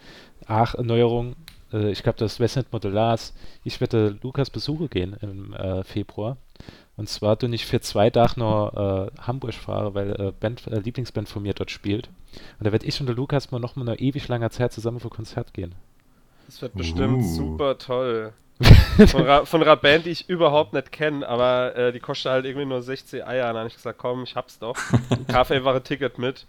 [0.47, 1.35] Ach, Erneuerung,
[1.71, 6.37] äh, ich glaube, das Westnet Modulars, ich werde Lukas besuchen gehen im äh, Februar.
[6.95, 10.79] Und zwar du nicht für zwei Tage noch äh, Hamburg fahre, weil äh, Band, äh,
[10.79, 12.09] Lieblingsband von mir dort spielt.
[12.59, 14.99] Und da werde ich und der Lukas mal noch mal eine ewig langer Zeit zusammen
[14.99, 15.73] für Konzert gehen.
[16.45, 17.35] Das wird bestimmt uh.
[17.35, 18.33] super toll
[19.07, 22.45] von, Ra von einer Band, die ich überhaupt nicht kenne, aber äh, die kostet halt
[22.45, 23.47] irgendwie nur 60 Eier.
[23.47, 24.77] Und dann habe ich gesagt, komm, ich hab's doch.
[25.09, 26.45] Ich kaufe einfach ein Ticket mit.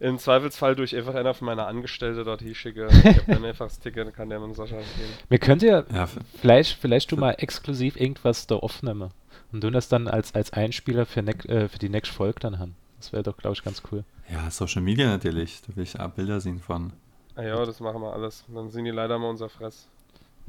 [0.00, 2.88] Im Zweifelsfall durch einfach einer von meiner Angestellte dort hinschicke.
[2.90, 5.12] Ich habe dann einfach das Ticket, dann kann der mit Sascha gehen.
[5.28, 6.08] Mir könnt ihr ja,
[6.40, 9.10] vielleicht, vielleicht du mal exklusiv irgendwas da aufnehmen
[9.52, 12.58] und du das dann als, als Einspieler für, ne äh, für die nächste Folge dann
[12.58, 12.74] haben.
[12.98, 14.04] Das wäre doch, glaube ich, ganz cool.
[14.28, 15.60] Ja, Social Media natürlich.
[15.62, 16.92] Da will ich auch Bilder sehen von.
[17.36, 18.44] Ah ja, das machen wir alles.
[18.52, 19.88] Dann sehen die leider mal unser Fress.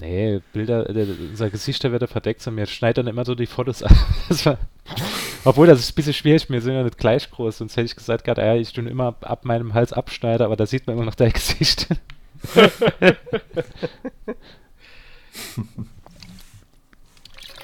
[0.02, 3.84] Nee, Bilder, äh, unser Gesichter wird verdeckt und mir schneidet dann immer so die Fotos
[3.84, 3.96] an.
[4.30, 4.58] Das war,
[5.46, 7.96] obwohl, das ist ein bisschen schwierig, wir sind ja nicht gleich groß, sonst hätte ich
[7.96, 10.96] gesagt, gerade, ja, ich tue immer ab, ab meinem Hals abschneide, aber da sieht man
[10.98, 11.88] immer noch dein Gesicht.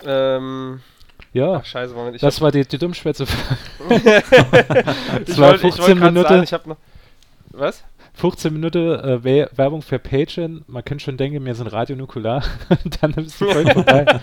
[0.05, 0.81] ähm,
[1.33, 2.15] Ja, Ach, scheiße, Moment.
[2.15, 3.23] Ich das hab, war die, die Dummschwätze.
[3.23, 6.29] ich das war wollte 15 wollt grad Minuten.
[6.29, 6.77] sagen, ich hab noch.
[7.51, 7.83] Was?
[8.19, 10.63] 15 Minuten äh, We- Werbung für Patreon.
[10.67, 12.43] Man könnte schon denken, wir sind Radio Nukular.
[13.01, 14.05] Dann ist die Folge vorbei.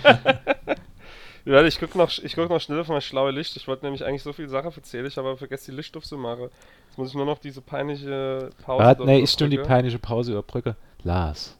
[1.48, 3.56] Warte, ich guck noch, ich guck noch schnell auf mein schlaue Licht.
[3.56, 6.48] Ich wollte nämlich eigentlich so viel Sachen erzählen, ich habe aber vergessen, die Licht aufzumachen.
[6.88, 8.84] Jetzt muss ich nur noch diese peinliche Pause.
[8.84, 10.74] Warte, nee, ich stimme die peinliche Pause überbrücke.
[11.04, 11.56] Lars,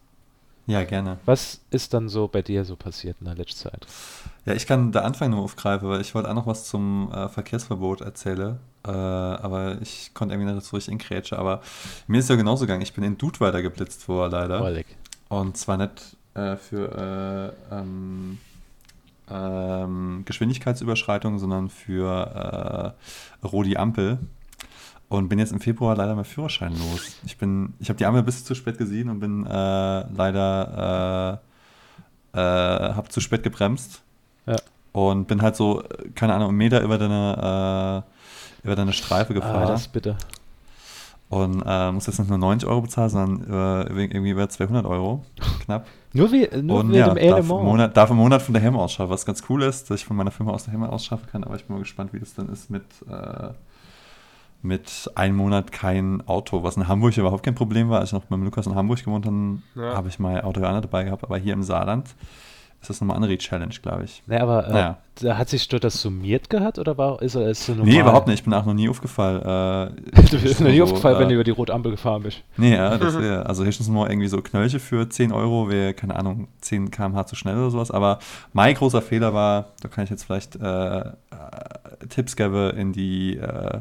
[0.66, 1.18] Ja, gerne.
[1.24, 3.86] was ist dann so bei dir so passiert in der letzten Zeit?
[4.44, 7.28] Ja, ich kann da Anfang nur aufgreifen, weil ich wollte auch noch was zum äh,
[7.28, 8.58] Verkehrsverbot erzählen.
[8.86, 11.38] Äh, aber ich konnte irgendwie nicht so richtig in Grätsche.
[11.38, 11.60] Aber
[12.06, 12.82] mir ist ja genauso gegangen.
[12.82, 14.62] Ich bin in Dudweiler geblitzt worden, leider.
[14.62, 14.86] Oleg.
[15.28, 18.38] Und zwar nicht äh, für äh, ähm,
[19.30, 22.94] ähm, Geschwindigkeitsüberschreitung, sondern für
[23.42, 24.18] äh, Rodi Ampel.
[25.08, 27.16] Und bin jetzt im Februar leider mein Führerschein los.
[27.24, 31.40] Ich bin, ich habe die Ampel bis zu spät gesehen und bin äh, leider
[32.34, 34.02] äh, äh, habe zu spät gebremst.
[34.46, 34.56] Ja.
[34.92, 38.04] Und bin halt so, keine Ahnung, einen Meter über deine,
[38.66, 39.64] über deine Streife gefahren.
[39.64, 40.16] Ah, das ist bitter.
[41.28, 45.24] und äh, muss jetzt nicht nur 90 Euro bezahlen, sondern äh, irgendwie über 200 Euro.
[45.64, 45.86] Knapp.
[46.12, 47.64] Nur, wie, nur Und wegen ja, dem darf im, Element.
[47.64, 50.16] Monat, darf im Monat von der Hemme ausschaffen, was ganz cool ist, dass ich von
[50.16, 52.48] meiner Firma aus der Hemme ausschaffen kann, aber ich bin mal gespannt, wie das dann
[52.48, 53.48] ist mit, äh,
[54.62, 58.00] mit einem Monat kein Auto, was in Hamburg überhaupt kein Problem war.
[58.00, 59.94] Als ich noch beim Lukas in Hamburg gewohnt habe, Ja.
[59.96, 62.14] habe ich mein Auto ja auch nicht dabei gehabt, aber hier im Saarland
[62.80, 64.22] ist das nochmal eine andere Challenge, glaube ich.
[64.26, 64.98] Nee, aber äh, Naja.
[65.16, 67.92] da hat sich dort das summiert gehabt oder war, ist er ist so normal?
[67.92, 68.38] Nee, überhaupt nicht.
[68.38, 69.42] Ich bin auch noch nie aufgefallen.
[69.42, 72.42] Äh, Du bist noch nie so, aufgefallen, wenn äh, du über die Rotampel gefahren bist.
[72.56, 76.16] Nee, ja, das wäre, also höchstens mal irgendwie so Knöllche für 10 Euro, wäre, keine
[76.16, 77.90] Ahnung, 10 km/h zu schnell oder sowas.
[77.90, 78.18] Aber
[78.52, 81.12] mein großer Fehler war, da kann ich jetzt vielleicht äh, äh,
[82.08, 83.80] Tipps geben in die äh,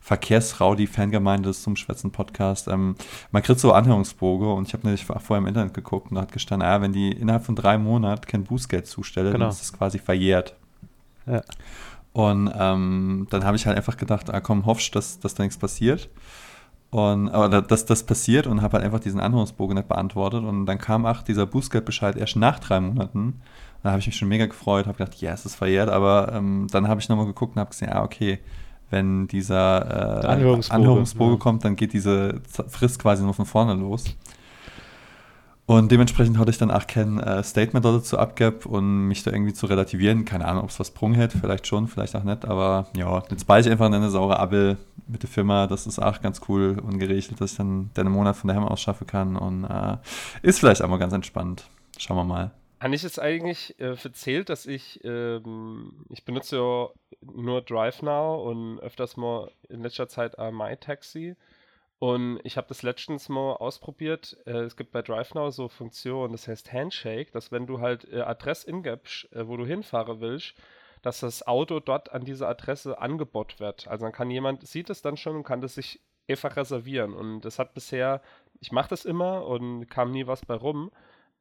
[0.00, 2.68] Verkehrsraudi-Fangemeinde des zum Schwätzen Podcast.
[2.68, 2.96] Ähm,
[3.30, 6.32] man kriegt so Anhörungsbogen und ich habe nämlich vorher im Internet geguckt und da hat
[6.32, 9.44] gestanden, ah, wenn die innerhalb von drei Monaten kein Bußgeld zustellen, Genau.
[9.46, 10.54] dann ist das quasi verjährt.
[11.26, 11.42] Ja.
[12.12, 15.58] Und ähm, dann habe ich halt einfach gedacht, ah komm, hoffst, dass, dass da nichts
[15.58, 16.08] passiert.
[16.90, 20.42] Und, aber da- dass das passiert und habe halt einfach diesen Anhörungsbogen nicht beantwortet.
[20.44, 23.40] Und dann kam auch dieser Bußgeldbescheid erst nach drei Monaten.
[23.82, 25.88] Da habe ich mich schon mega gefreut, habe gedacht, ja, es ist verjährt.
[25.88, 28.40] Aber ähm, dann habe ich nochmal geguckt und habe gesehen, ah, okay,
[28.90, 31.38] wenn dieser äh, Anhörungsbogen, Anhörungsbogen ja.
[31.38, 34.04] kommt, dann geht diese Frist quasi nur von vorne los.
[35.70, 39.52] Und dementsprechend hatte ich dann auch kein äh, Statement dazu abgegeben und mich da irgendwie
[39.52, 40.24] zu relativieren.
[40.24, 42.44] Keine Ahnung, ob es was Sprung hätte, vielleicht schon, vielleicht auch nicht.
[42.44, 45.68] Aber ja, jetzt beiße ich einfach in eine saure Abel mit der Firma.
[45.68, 48.80] Das ist auch ganz cool und geregelt, dass ich dann den Monat von daheim aus
[48.80, 49.36] schaffen kann.
[49.36, 49.98] Und äh,
[50.42, 51.68] ist vielleicht auch mal ganz entspannt.
[51.98, 52.50] Schauen wir mal.
[52.80, 56.88] Habe ich jetzt eigentlich äh, erzählt, dass ich, ähm, ich benutze ja
[57.32, 61.36] nur DriveNow und öfters mal in letzter Zeit äh, MyTaxi.
[62.00, 64.38] Und ich habe das letztens mal ausprobiert.
[64.46, 68.22] Äh, es gibt bei DriveNow so Funktionen, das heißt Handshake, dass wenn du halt äh,
[68.22, 70.54] Adresse ingibst, äh, wo du hinfahren willst,
[71.02, 73.86] dass das Auto dort an diese Adresse angebot wird.
[73.86, 77.12] Also dann kann jemand, sieht es dann schon und kann das sich einfach reservieren.
[77.12, 78.22] Und das hat bisher,
[78.60, 80.90] ich mache das immer und kam nie was bei rum.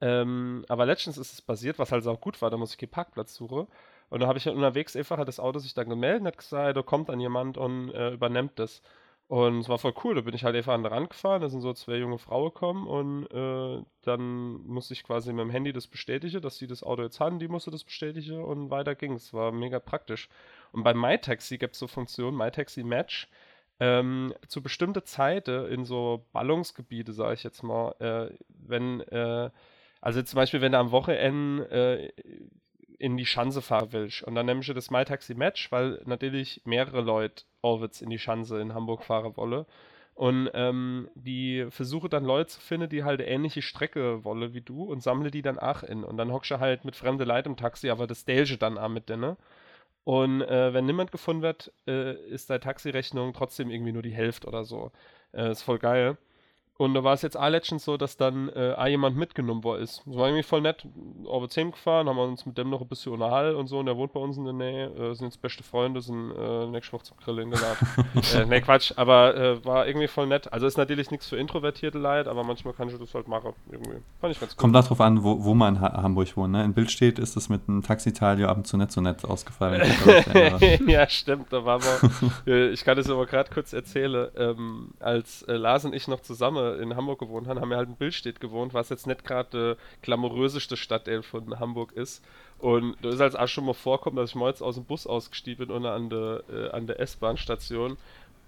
[0.01, 2.89] Ähm, aber letztens ist es passiert, was halt auch gut war, da muss ich den
[2.89, 3.67] Parkplatz suchen.
[4.09, 6.75] Und da habe ich halt unterwegs einfach hat das Auto sich dann gemeldet hat gesagt,
[6.75, 8.81] da kommt dann jemand und äh, übernimmt das.
[9.29, 11.49] Und es war voll cool, da bin ich halt einfach an den Rand gefahren, da
[11.49, 15.71] sind so zwei junge Frauen gekommen und äh, dann musste ich quasi mit dem Handy
[15.71, 19.13] das bestätigen, dass sie das Auto jetzt haben, die musste das bestätigen und weiter ging
[19.13, 19.31] es.
[19.31, 20.29] War mega praktisch.
[20.71, 23.29] Und bei MyTaxi gibt es so Funktionen, MyTaxi Match,
[23.79, 29.51] ähm, zu bestimmte Zeiten in so Ballungsgebiete, sage ich jetzt mal, äh, wenn, äh,
[30.01, 32.11] also zum Beispiel, wenn du am Wochenende äh,
[32.99, 37.01] in die Schanze fahren willst und dann nimmst du das MyTaxi Match, weil natürlich mehrere
[37.01, 39.65] Leute Orwitz in die Schanze in Hamburg fahren wollen.
[40.15, 44.83] Und ähm, die versuche dann Leute zu finden, die halt ähnliche Strecke wollen wie du
[44.83, 46.03] und sammle die dann auch in.
[46.03, 48.89] Und dann hockst du halt mit fremden Leuten im Taxi, aber das Delge dann auch
[48.89, 49.37] mit denen.
[50.03, 54.47] Und äh, wenn niemand gefunden wird, äh, ist deine Taxirechnung trotzdem irgendwie nur die Hälfte
[54.47, 54.91] oder so.
[55.31, 56.17] Äh, ist voll geil.
[56.79, 59.83] Und da war es jetzt auch letztens so, dass dann äh, auch jemand mitgenommen worden
[59.83, 60.01] ist.
[60.05, 60.87] Das war irgendwie voll nett.
[61.25, 63.79] Over 10 gefahren, haben wir uns mit dem noch ein bisschen unterhalten und so.
[63.79, 64.85] Und der wohnt bei uns in der Nähe.
[64.95, 67.85] Äh, sind jetzt beste Freunde, sind äh, nächste Woche zum Grillen eingeladen.
[68.33, 68.93] äh, ne, Quatsch.
[68.95, 70.53] Aber äh, war irgendwie voll nett.
[70.53, 73.51] Also ist natürlich nichts für introvertierte Leute, aber manchmal kann ich das halt machen.
[73.69, 73.97] Irgendwie.
[74.21, 74.57] Fand ich ganz cool.
[74.57, 76.53] Kommt darauf an, wo, wo man in ha Hamburg wohnt.
[76.53, 76.63] Ne?
[76.63, 79.25] In Bild steht, ist es mit einem Taxital ja ab und zu nicht so nett
[79.25, 79.81] ausgefallen.
[80.87, 81.51] ja, stimmt.
[81.51, 82.09] Da war mal,
[82.47, 84.29] äh, ich kann es aber gerade kurz erzählen.
[84.37, 87.89] Ähm, als äh, Lars und ich noch zusammen in Hamburg gewohnt haben, haben wir halt
[87.89, 92.23] in Billstedt gewohnt, was jetzt nicht gerade äh, glamouröseste Stadtteil von Hamburg ist.
[92.59, 95.07] Und da ist als auch schon mal vorkommen, dass ich mal jetzt aus dem Bus
[95.07, 97.97] ausgestiegen bin und an der, äh, an der S-Bahn-Station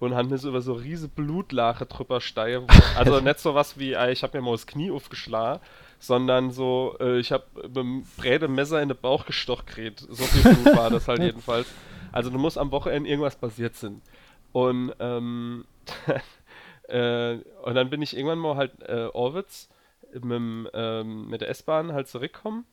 [0.00, 2.66] und haben so über so riese Blutlache drüber steigen.
[2.96, 5.60] Also nicht so was wie, äh, ich habe mir mal das Knie aufgeschlagen,
[5.98, 10.00] sondern so, äh, ich habe mit dem Brätemesser in den Bauch gestochen gekriegt.
[10.00, 11.68] So viel Blut war das halt jedenfalls.
[12.10, 14.02] Also du musst am Wochenende irgendwas passiert sein.
[14.52, 15.64] Und, ähm,
[16.88, 19.68] äh, und dann bin ich irgendwann mal halt äh, Orwitz
[20.12, 22.64] mit, dem, ähm, mit der S-Bahn halt zurückgekommen.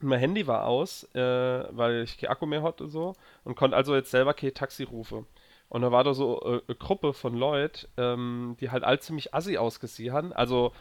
[0.00, 3.76] Mein Handy war aus, äh, weil ich kein Akku mehr hatte und so und konnte
[3.76, 5.26] also jetzt selber kein Taxi rufen.
[5.68, 9.34] Und da war da so äh, eine Gruppe von Leuten, ähm, die halt all ziemlich
[9.34, 10.32] assi ausgesehen haben.
[10.32, 10.72] Also,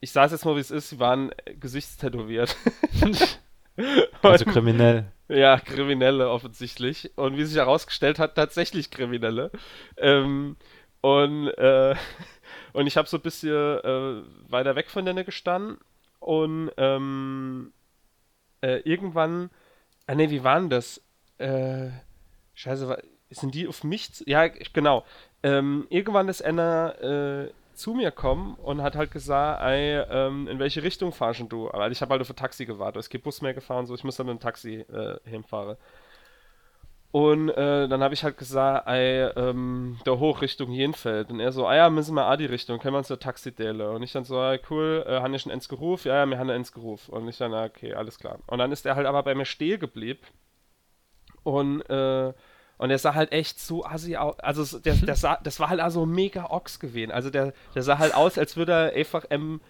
[0.00, 2.56] ich sage jetzt mal, wie es ist, sie waren äh, gesichtstätowiert.
[4.22, 5.12] Also Und- kriminell.
[5.28, 7.10] ja, Kriminelle offensichtlich.
[7.16, 9.50] Und wie sich herausgestellt hat, tatsächlich Kriminelle.
[9.98, 10.56] Ähm,
[11.00, 11.94] und, äh,
[12.72, 15.78] und ich habe so ein bisschen äh, weiter weg von denen gestanden.
[16.20, 17.72] Und ähm,
[18.62, 19.50] äh, irgendwann,
[20.06, 21.02] ah ne, wie war denn das?
[21.38, 21.88] Äh,
[22.54, 24.12] scheiße, sind die auf mich?
[24.12, 25.04] zu- Ja, genau.
[25.42, 30.58] Ähm, irgendwann ist einer äh, zu mir gekommen und hat halt gesagt, ey, ähm, in
[30.58, 31.70] welche Richtung fahrst du?
[31.70, 33.00] Aber ich habe halt auf ein Taxi gewartet.
[33.00, 35.76] Es gibt Bus mehr gefahren, so ich muss dann mit dem Taxi äh, hinfahren.
[37.16, 41.30] Und äh, dann habe ich halt gesagt, ey, ähm, da hoch Richtung Jenfeld.
[41.30, 43.52] Und er so, ah ja, müssen wir auch die Richtung, können wir uns ein Taxi
[43.52, 43.80] delen.
[43.88, 46.08] Und ich dann so, ah, cool, äh, haben wir schon eins gerufen?
[46.08, 47.14] Ja, ja, wir haben eins gerufen.
[47.14, 48.40] Und ich dann, ah, okay, alles klar.
[48.46, 50.20] Und dann ist er halt aber bei mir stehen geblieben.
[51.42, 52.34] Und, äh,
[52.76, 54.38] und der sah halt echt so assi aus.
[54.40, 57.12] Also der, der sah, das war halt also mega Ochs gewesen.
[57.12, 59.62] Also der, der sah halt aus, als würde er einfach ähm,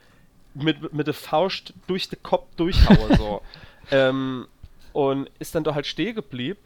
[0.55, 3.17] mit, mit der Faust durch den Kopf durchhauen.
[3.17, 3.41] So.
[3.93, 4.49] ähm,
[4.93, 6.59] und ist dann doch halt stehen geblieben.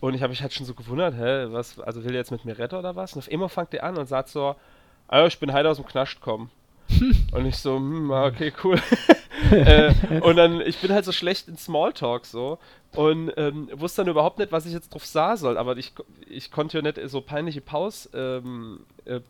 [0.00, 2.44] Und ich habe mich halt schon so gewundert, hä, was, also will der jetzt mit
[2.44, 3.12] mir retten oder was?
[3.12, 4.56] Und auf einmal fängt er an und sagt so,
[5.08, 6.50] ah, ich bin heute aus dem Knast gekommen.
[7.32, 8.80] und ich so, hm, ah, okay, cool.
[9.52, 12.58] äh, und dann, ich bin halt so schlecht in Smalltalk so
[12.94, 15.92] und ähm, wusste dann überhaupt nicht, was ich jetzt drauf sah soll, aber ich,
[16.28, 19.20] ich konnte ja nicht so peinliche Pause ähm, äh,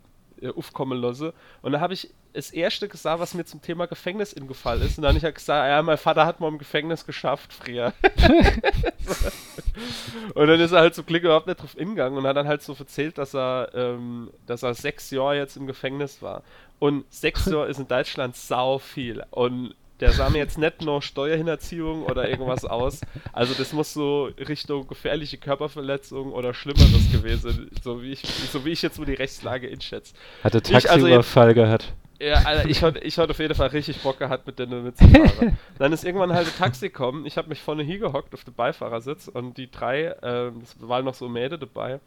[0.40, 1.32] äh, aufkommen lassen.
[1.62, 4.98] Und da habe ich das erste gesagt, was mir zum Thema Gefängnis ingefallen ist.
[4.98, 7.92] Und dann habe ich halt gesagt, ja, mein Vater hat mal im Gefängnis geschafft früher.
[10.34, 12.62] und dann ist er halt zum Glück überhaupt nicht drauf hingegangen und hat dann halt
[12.62, 16.42] so erzählt, dass er, ähm, dass er sechs Jahre jetzt im Gefängnis war.
[16.78, 19.24] Und sechs Jahre ist in Deutschland sau viel.
[19.30, 23.02] Und der sah mir jetzt nicht nur Steuerhinterziehung oder irgendwas aus.
[23.32, 28.70] Also das muss so Richtung gefährliche Körperverletzung oder Schlimmeres gewesen, so wie ich, so wie
[28.70, 30.14] ich jetzt so die Rechtslage einschätze.
[30.42, 31.92] Hatte also Taxiüberfall gehabt.
[32.22, 35.58] Ja, Alter, ich hatte ich auf jeden Fall richtig Bock gehabt, mit denen mitzufahren.
[35.78, 37.26] Dann ist irgendwann halt ein Taxi gekommen.
[37.26, 41.14] Ich habe mich vorne hingehockt auf den Beifahrersitz und die drei, ähm, es waren noch
[41.14, 41.98] so Mädel dabei,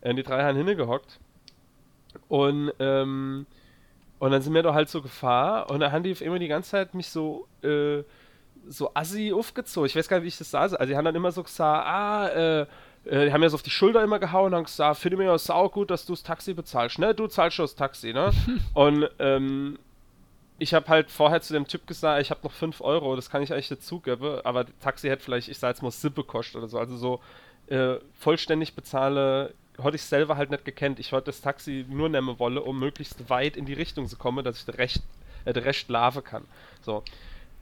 [0.00, 1.20] äh, die drei haben hingehockt.
[2.28, 3.46] Und, ähm,
[4.18, 6.70] und dann sind wir doch halt so gefahren und dann haben die immer die ganze
[6.70, 8.02] Zeit mich so, äh,
[8.66, 9.86] so assi aufgezogen.
[9.86, 10.62] Ich weiß gar nicht, wie ich das sah.
[10.62, 12.66] Also die haben dann immer so gesagt, ah, äh,
[13.04, 15.24] äh, die haben mir so auf die Schulter immer gehauen und haben gesagt, finde mir
[15.24, 17.14] ja sau gut, dass du das Taxi bezahlst, ne?
[17.14, 18.32] Du zahlst schon das Taxi, ne?
[18.74, 19.78] und ähm,
[20.58, 23.42] ich habe halt vorher zu dem Typ gesagt, ich habe noch 5 Euro, das kann
[23.42, 26.56] ich eigentlich nicht zugeben, aber das Taxi hätte vielleicht, ich sag jetzt mal, Sippe kostet
[26.56, 26.78] oder so.
[26.78, 27.20] Also so
[27.68, 31.00] äh, vollständig bezahle, hatte ich selber halt nicht gekannt.
[31.00, 34.44] Ich wollte das Taxi nur nehmen wolle, um möglichst weit in die Richtung zu kommen,
[34.44, 35.02] dass ich Recht,
[35.46, 36.44] äh, Rest lave kann.
[36.82, 37.02] So.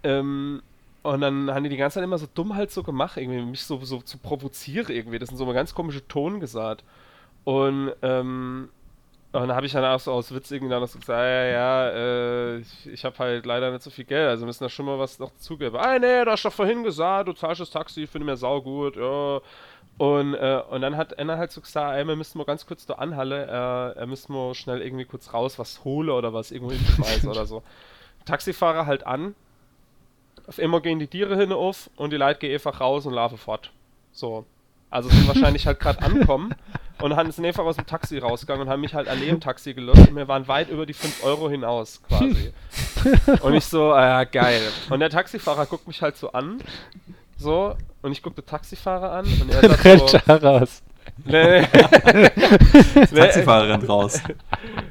[0.03, 0.63] Ähm,
[1.09, 3.65] und dann haben die die ganze Zeit immer so dumm halt so gemacht, irgendwie, mich
[3.65, 5.19] so, so zu provozieren irgendwie.
[5.19, 6.85] Das sind so mal ganz komische Ton gesagt.
[7.45, 8.69] Und, ähm,
[9.33, 11.89] und dann habe ich dann auch so aus Witz irgendwie dann so gesagt, ja, ja,
[11.89, 14.99] äh, ich, ich habe halt leider nicht so viel Geld, also müssen da schon mal
[14.99, 15.77] was noch zugeben.
[15.77, 19.41] Ah, nee, du hast doch vorhin gesagt, du zahlst das Taxi, finde mir saugut, ja.
[19.97, 22.85] Und, äh, und dann hat einer halt so gesagt, ey, wir müssen mal ganz kurz
[22.85, 26.73] da anhalle, äh, er müssen wir schnell irgendwie kurz raus was hole oder was irgendwo
[26.73, 27.63] hinschmeißen oder so.
[28.27, 29.35] Taxifahrer halt an,
[30.49, 33.39] auf immer gehen die Tiere hin auf und die Leute gehen einfach raus und laufen
[33.39, 33.71] fort.
[34.13, 34.47] So.
[34.91, 36.55] Also sind wahrscheinlich halt gerade ankommen
[37.03, 39.75] und haben sind einfach aus dem Taxi rausgegangen und haben mich halt an dem Taxi
[39.75, 42.53] gelöst und wir waren weit über die 5 Euro hinaus quasi.
[43.43, 44.63] und ich so, ah ja, geil.
[44.89, 46.63] Und der Taxifahrer guckt mich halt so an,
[47.37, 50.83] so, und ich gucke den Taxifahrer an und er sagt Rennt so, raus.
[51.25, 51.63] nee,
[53.07, 54.23] Taxifahrer rennt raus.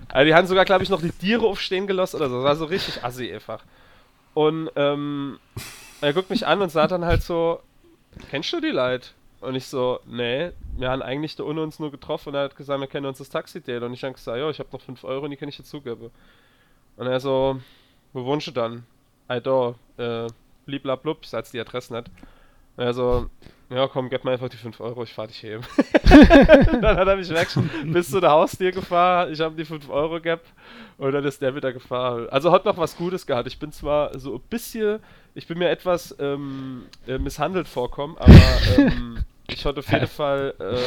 [0.10, 2.36] also die haben sogar, glaube ich, noch die Tiere aufstehen gelassen oder so.
[2.36, 3.64] Das war so richtig assi einfach.
[4.38, 5.40] Und ähm,
[6.00, 7.60] er guckt mich an und sagt dann halt so,
[8.30, 9.10] kennst du die Leute?
[9.42, 12.56] Und ich so, nee, wir haben eigentlich da ohne uns nur getroffen und er hat
[12.56, 13.82] gesagt, wir kennen uns das Taxi teilen.
[13.82, 15.64] Und ich habe gesagt, ja, ich habe noch 5 Euro und die kann ich dir
[15.64, 16.12] zugeben.
[16.98, 17.60] Und er so,
[18.14, 18.86] wo wohnst du dann?
[19.28, 20.28] I da, äh,
[20.68, 22.12] bliblablub, ich sag die Adresse nicht.
[22.76, 23.32] Und er so,
[23.70, 25.62] ja komm, gib mir einfach die 5 Euro, ich fahr dich heim.
[26.82, 27.48] dann hat er mich weg
[27.86, 30.46] bis zu der Haustür gefahren, ich habe die 5 Euro gehabt
[30.98, 32.28] und dann ist der wieder gefahren.
[32.30, 33.48] Also hat noch was Gutes gehabt.
[33.48, 35.00] Ich bin zwar so ein bisschen,
[35.36, 38.34] ich bin mir etwas ähm, äh, misshandelt vorkommen, aber
[38.78, 40.78] ähm, ich hatte auf jeden Fall äh,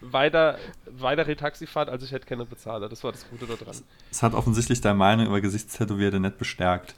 [0.00, 2.88] weiter, weitere Taxifahrt, als ich hätte keine bezahlen.
[2.88, 3.76] Das war das Gute daran.
[4.10, 6.94] Es hat offensichtlich deine Meinung über Gesichtstätowierte nicht bestärkt.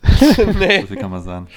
[0.58, 0.82] nee.
[0.82, 1.48] So viel kann man sagen.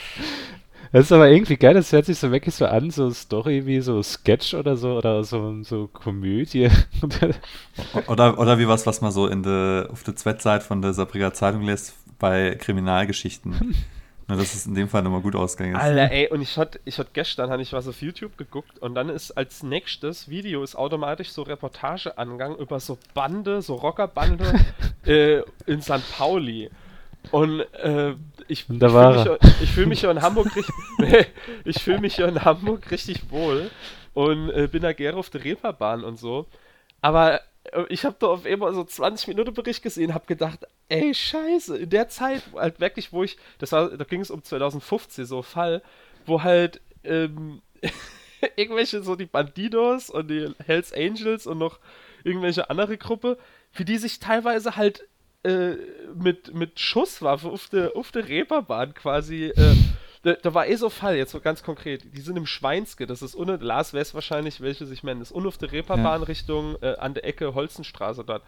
[0.95, 3.81] Das ist aber irgendwie geil, das hört sich so wirklich so an, so Story wie
[3.81, 6.69] so Sketch oder so, oder so, so Komödie.
[8.07, 11.33] Oder, oder wie was, was man so in de, auf der Zweitseite von der Saarbrücker
[11.33, 13.75] Zeitung lässt bei Kriminalgeschichten.
[14.29, 15.81] Nur, dass es in dem Fall nochmal gut ausgegangen ist.
[15.81, 18.95] Alter, ey, und ich hatte ich hatte gestern, hatte ich was auf YouTube geguckt und
[18.95, 24.61] dann ist als nächstes Video ist automatisch so Reportageangang über so Bande, so Rockerbande
[25.05, 26.09] äh, in St.
[26.17, 26.69] Pauli.
[27.31, 28.15] Und äh,
[28.47, 31.25] ich, ich fühle mich, fühl mich ja in Hamburg richtig, nee,
[31.63, 33.69] ich fühle mich ja in Hamburg richtig wohl
[34.13, 36.47] und äh, bin da gerne auf der Reeperbahn und so.
[37.01, 40.59] Aber äh, ich habe da auf einmal so 20 Minuten Bericht gesehen, habe gedacht,
[40.89, 44.43] ey Scheiße, in der Zeit halt wirklich, wo ich, das war, da ging es um
[44.43, 45.81] 2015 so Fall,
[46.25, 47.61] wo halt ähm,
[48.55, 51.79] irgendwelche so die Bandidos und die Hells Angels und noch
[52.23, 53.37] irgendwelche andere Gruppe,
[53.71, 55.07] für die sich teilweise halt
[55.45, 55.77] äh,
[56.15, 59.75] mit, mit Schusswaffe auf der auf der Reeperbahn quasi äh,
[60.25, 62.03] da, da war eh so Fall, jetzt so ganz konkret.
[62.15, 65.19] Die sind im Schweinske, das ist ohne, Lars weiß wahrscheinlich, welche sich meinen.
[65.19, 68.41] Das ist auf der Reeperbahn Richtung äh, an der Ecke Holzenstraße dort.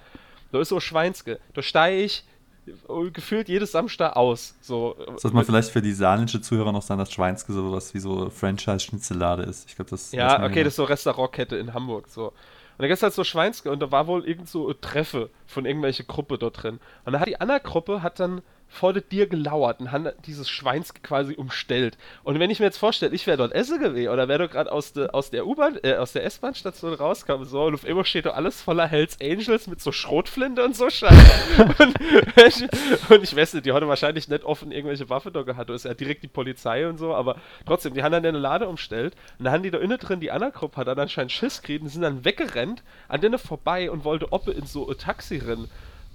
[0.52, 1.40] Da ist so Schweinske.
[1.54, 2.26] Da steige ich
[2.66, 4.56] äh, gefühlt jedes Samstag aus.
[4.60, 8.00] So, äh, Sollte man vielleicht für die saarländische Zuhörer noch sagen, dass Schweinske sowas wie
[8.00, 9.70] so Franchise-Schnitzellade ist.
[9.70, 12.08] Ich glaube, das Ja, okay, das ist so Restaurantkette in Hamburg.
[12.10, 12.34] So.
[12.78, 15.66] Und da gibt es halt so Schweinske und da war wohl irgend so Treffe von
[15.66, 16.80] irgendwelche Gruppe dort drin.
[17.06, 20.50] Und dann hat die andere Gruppe hat dann vor der dir gelauert und hat dieses
[20.50, 21.98] Schweinske quasi umstellt.
[22.24, 24.72] Und wenn ich mir jetzt vorstelle, ich wäre dort essen gewesen oder wäre dort gerade
[24.72, 28.26] aus, de, aus der U-Bahn, äh, aus der S-Bahn-Station rauskam so und auf einmal steht
[28.26, 31.66] da alles voller Hells Angels mit so Schrotflinte und so Scheiße.
[31.80, 31.96] und,
[32.36, 35.70] ich, und ich weiß nicht, die hatte wahrscheinlich nicht offen irgendwelche Waffe da gehabt.
[35.70, 38.68] Da ist ja direkt die Polizei und so, aber trotzdem, die haben dann eine Lade
[38.68, 41.62] umstellt und dann haben die da innen drin, die andere Gruppe hat dann anscheinend Schiss
[41.62, 45.38] gekriegt und sind dann weggerannt, an denen vorbei und wollte Oppe in so ein Taxi
[45.38, 45.70] rennen.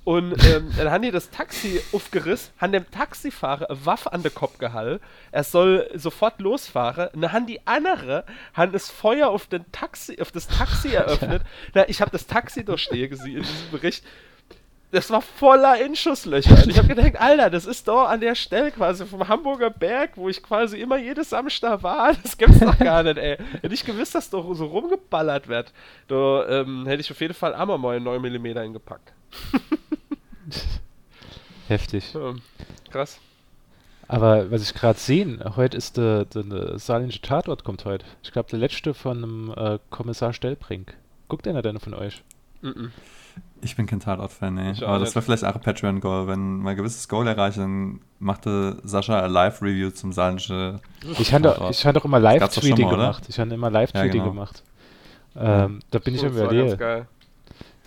[0.05, 4.35] Und ähm, dann haben die das Taxi aufgerissen, haben dem Taxifahrer eine Waffe an den
[4.35, 5.03] Kopf gehalten.
[5.31, 7.09] Er soll sofort losfahren.
[7.13, 11.43] Und dann haben die andere, haben das Feuer auf, den Taxi, auf das Taxi eröffnet.
[11.75, 14.05] Na, ich habe das Taxi durchstehen gesehen in diesem Bericht.
[14.91, 16.65] Das war voller Inschusslöcher.
[16.65, 20.11] Und ich habe gedacht, Alter, das ist doch an der Stelle quasi vom Hamburger Berg,
[20.17, 22.13] wo ich quasi immer jedes Samstag war.
[22.23, 23.39] Das gibt's doch gar nicht, ey.
[23.63, 25.73] Hätte ich gewusst, dass doch so rumgeballert wird,
[26.09, 29.13] da ähm, hätte ich auf jeden Fall einmal mal 9 mm hingepackt.
[31.69, 32.15] Heftig.
[32.15, 32.41] Ähm,
[32.91, 33.19] krass.
[34.09, 38.05] Aber was ich gerade sehe, heute ist der, der, der saarländische Tatort kommt heute.
[38.23, 40.95] Ich glaube, der letzte von einem äh, Kommissar Stellbrink.
[41.29, 42.23] Guckt einer denn von euch?
[42.61, 42.93] Mhm.
[43.63, 44.73] Ich bin kein Tatort-Fan, nee.
[44.73, 46.27] Ich Aber das wäre vielleicht auch ein Patreon-Goal.
[46.27, 50.81] Wenn man ein gewisses Goal erreicht, dann machte Sascha ein Live-Review zum saarländischen
[51.19, 51.75] Ich habe doch, Tatort.
[51.75, 53.25] ich hab doch immer Live-Tweeting gemacht.
[53.29, 54.25] Ich habe immer Live-Tweeting Ja, genau.
[54.31, 54.63] gemacht.
[55.37, 57.07] Ähm, da bin ich So, ganz überlegen, geil.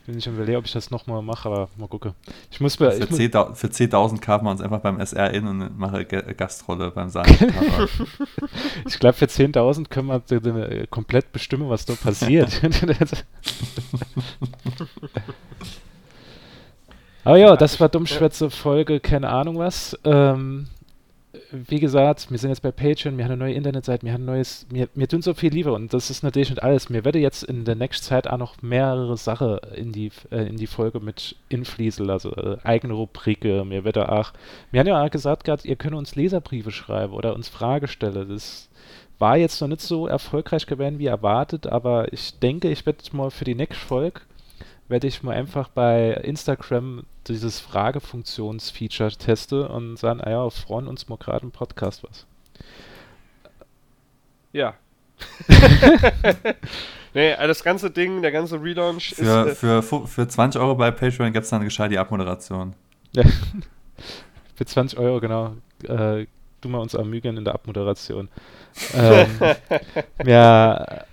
[0.05, 2.13] Bin ich am überlegen, ob ich das nochmal mache, aber mal gucken.
[2.51, 5.33] Ich muss mir, Für ich, mu- 10.000 für 10.000 kaufen wir uns einfach beim SR
[5.33, 7.35] in und mache Gastrolle beim Tatort.
[8.87, 12.61] ich glaube, für 10.000 können wir komplett bestimmen, was da passiert.
[17.23, 19.97] Aber ja, das war Dummschwätze Folge, keine Ahnung was.
[20.03, 20.67] Ähm,
[21.51, 24.25] wie gesagt, wir sind jetzt bei Patreon, wir haben eine neue Internetseite, wir haben ein
[24.25, 26.89] neues, wir, wir tun so viel lieber und das ist natürlich nicht alles.
[26.89, 30.57] Mir werde jetzt in der nächsten Zeit auch noch mehrere Sachen in die, äh, in
[30.57, 34.33] die Folge mit infließen, also äh, eigene Rubrike, mir werde auch,
[34.71, 38.29] wir haben ja auch gesagt gerade, ihr könnt uns Leserbriefe schreiben oder uns Fragen stellen.
[38.29, 38.69] Das
[39.19, 43.31] war jetzt noch nicht so erfolgreich gewesen wie erwartet, aber ich denke, ich werde mal
[43.31, 44.21] für die nächste Folge
[44.87, 51.09] werde ich mal einfach bei Instagram dieses Fragefunktionsfeature teste und sagen, ah ja, freuen uns
[51.09, 52.25] mal gerade im Podcast was.
[54.53, 54.75] Ja.
[57.13, 59.63] nee, also das ganze Ding, der ganze Relaunch Für, ist.
[59.63, 62.73] Äh, für, für 20 Euro bei Patreon gibt es dann gescheit die Abmoderation.
[63.13, 63.23] Ja.
[64.55, 65.55] Für 20 Euro, genau.
[65.83, 66.27] Äh,
[66.61, 68.29] du mal uns ermügen in der Abmoderation.
[68.93, 69.27] ähm,
[70.25, 71.05] ja,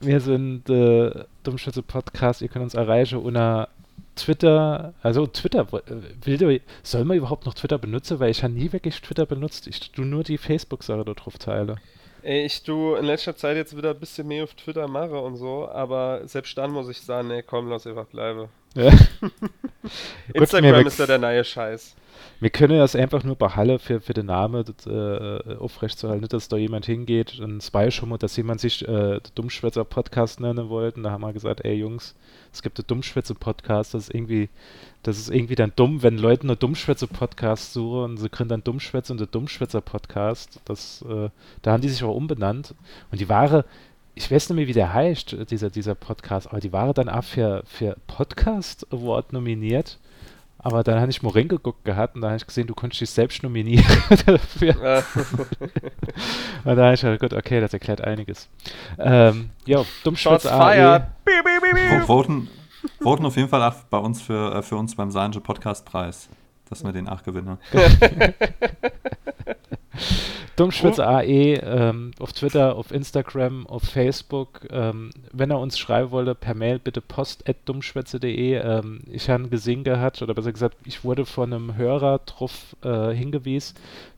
[0.00, 2.42] wir sind äh, Dummschütze Podcast.
[2.42, 3.68] Ihr könnt uns erreichen unter
[4.14, 4.94] Twitter.
[5.02, 8.20] Also Twitter, äh, will der, soll man überhaupt noch Twitter benutzen?
[8.20, 9.66] Weil ich habe nie wirklich Twitter benutzt.
[9.66, 11.76] Ich tu nur die Facebook-Sache da drauf teile.
[12.22, 15.36] ey, ich tu in letzter Zeit jetzt wieder ein bisschen mehr auf Twitter mache und
[15.36, 18.48] so, aber selbst dann muss ich sagen, nee, komm, lass einfach bleiben.
[18.76, 18.92] Ja.
[20.34, 21.96] Instagram ist ja der neue Scheiß.
[22.40, 26.48] Wir können das einfach nur behalten für, für den Namen das, äh, aufrechtzuerhalten, nicht, dass
[26.48, 27.40] da jemand hingeht.
[27.40, 30.98] Und schon mal, dass jemand sich äh, Dummschwätzer Podcast nennen wollte.
[30.98, 32.14] Und da haben wir gesagt, ey Jungs,
[32.52, 33.94] es gibt den Dummschwätzer Podcast.
[33.94, 34.50] Das ist irgendwie,
[35.02, 38.64] das ist irgendwie dann dumm, wenn Leute nur Dummschwätzer Podcast suchen und sie kriegen dann
[38.64, 40.60] Dummschwätzer und der Dummschwätzer Podcast.
[40.66, 41.30] Das, äh,
[41.62, 42.74] da haben die sich auch umbenannt.
[43.10, 43.64] Und die wahre,
[44.16, 47.22] ich weiß nicht mehr, wie der heißt, dieser, dieser Podcast, aber die waren dann auch
[47.22, 49.98] für, für Podcast Award nominiert.
[50.58, 53.10] Aber dann habe ich mal reingeguckt gehabt und da habe ich gesehen, du konntest dich
[53.10, 53.84] selbst nominieren
[54.26, 54.74] dafür.
[54.82, 54.98] Ja.
[56.64, 58.48] Und da habe ich gedacht, gut, okay, das erklärt einiges.
[58.98, 59.50] Ähm,
[60.02, 61.02] Dummschwitz fired.
[61.24, 62.00] AE.
[62.06, 62.48] Voten,
[63.00, 66.28] voten auf jeden Fall auch bei uns für, äh, für uns beim Sanje Podcast Preis,
[66.68, 67.58] dass wir den auch gewinnen.
[70.56, 74.66] Dummschwitz AE ähm, auf Twitter, auf Instagram, auf Facebook.
[74.70, 78.54] Ähm, wenn er uns schreiben wollte, per Mail bitte post.dummschwätze.de.
[78.54, 83.10] Ähm, ich habe gesehen gehabt, oder besser gesagt, ich wurde von einem Hörer drauf äh,
[83.10, 83.76] hingewiesen,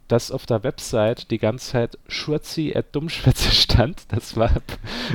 [0.08, 4.02] dass auf der Website die ganze Zeit schurzi.dummschwätze stand.
[4.08, 4.50] Das war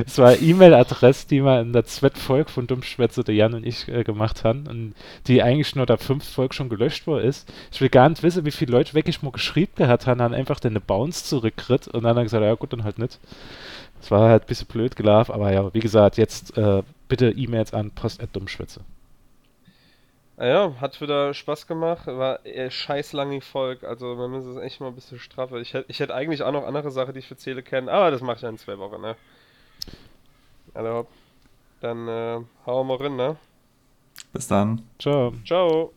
[0.04, 3.88] das war E-Mail-Adresse, die wir in der zweiten Folge von Dummschwätze, der Jan und ich
[3.88, 4.94] äh, gemacht haben und
[5.26, 7.52] die eigentlich nur der fünfte Folge schon gelöscht worden ist.
[7.72, 10.60] Ich will gar nicht wissen, wie viele Leute wirklich mal geschrieben gehabt haben, dann einfach
[10.60, 13.18] den Bounce zurückkriegt und dann haben gesagt, ja gut, dann halt nicht.
[14.00, 17.72] Das war halt ein bisschen blöd gelaufen, aber ja, wie gesagt, jetzt äh, bitte E-Mails
[17.72, 18.80] an post.dummschwätze.
[18.80, 18.93] Ah
[20.38, 22.06] ja, hat wieder Spaß gemacht.
[22.06, 23.84] War äh, scheiß lange Volk.
[23.84, 25.56] Also man muss es echt mal ein bisschen straffer.
[25.56, 28.10] Ich hätte ich hätt eigentlich auch noch andere Sachen, die ich für Zähle kenne, aber
[28.10, 29.16] das mache ich ja in zwei Wochen, ne?
[30.74, 31.06] Also,
[31.80, 33.36] dann äh, hauen wir rein, ne?
[34.32, 34.82] Bis dann.
[34.98, 35.32] Ciao.
[35.44, 35.92] Ciao.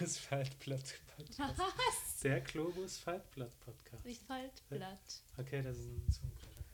[0.00, 1.58] Globus Faltblatt Podcast.
[1.58, 2.20] Was?
[2.22, 4.02] Der Globus Faltblatt Podcast.
[4.02, 4.98] Wie Faltblatt.
[5.36, 6.64] Okay, das ist ein Zungenbrecher.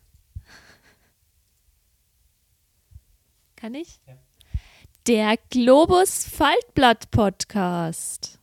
[3.56, 3.98] Kann ich?
[4.06, 4.16] Ja.
[5.08, 8.38] Der Globus Faltblatt Podcast.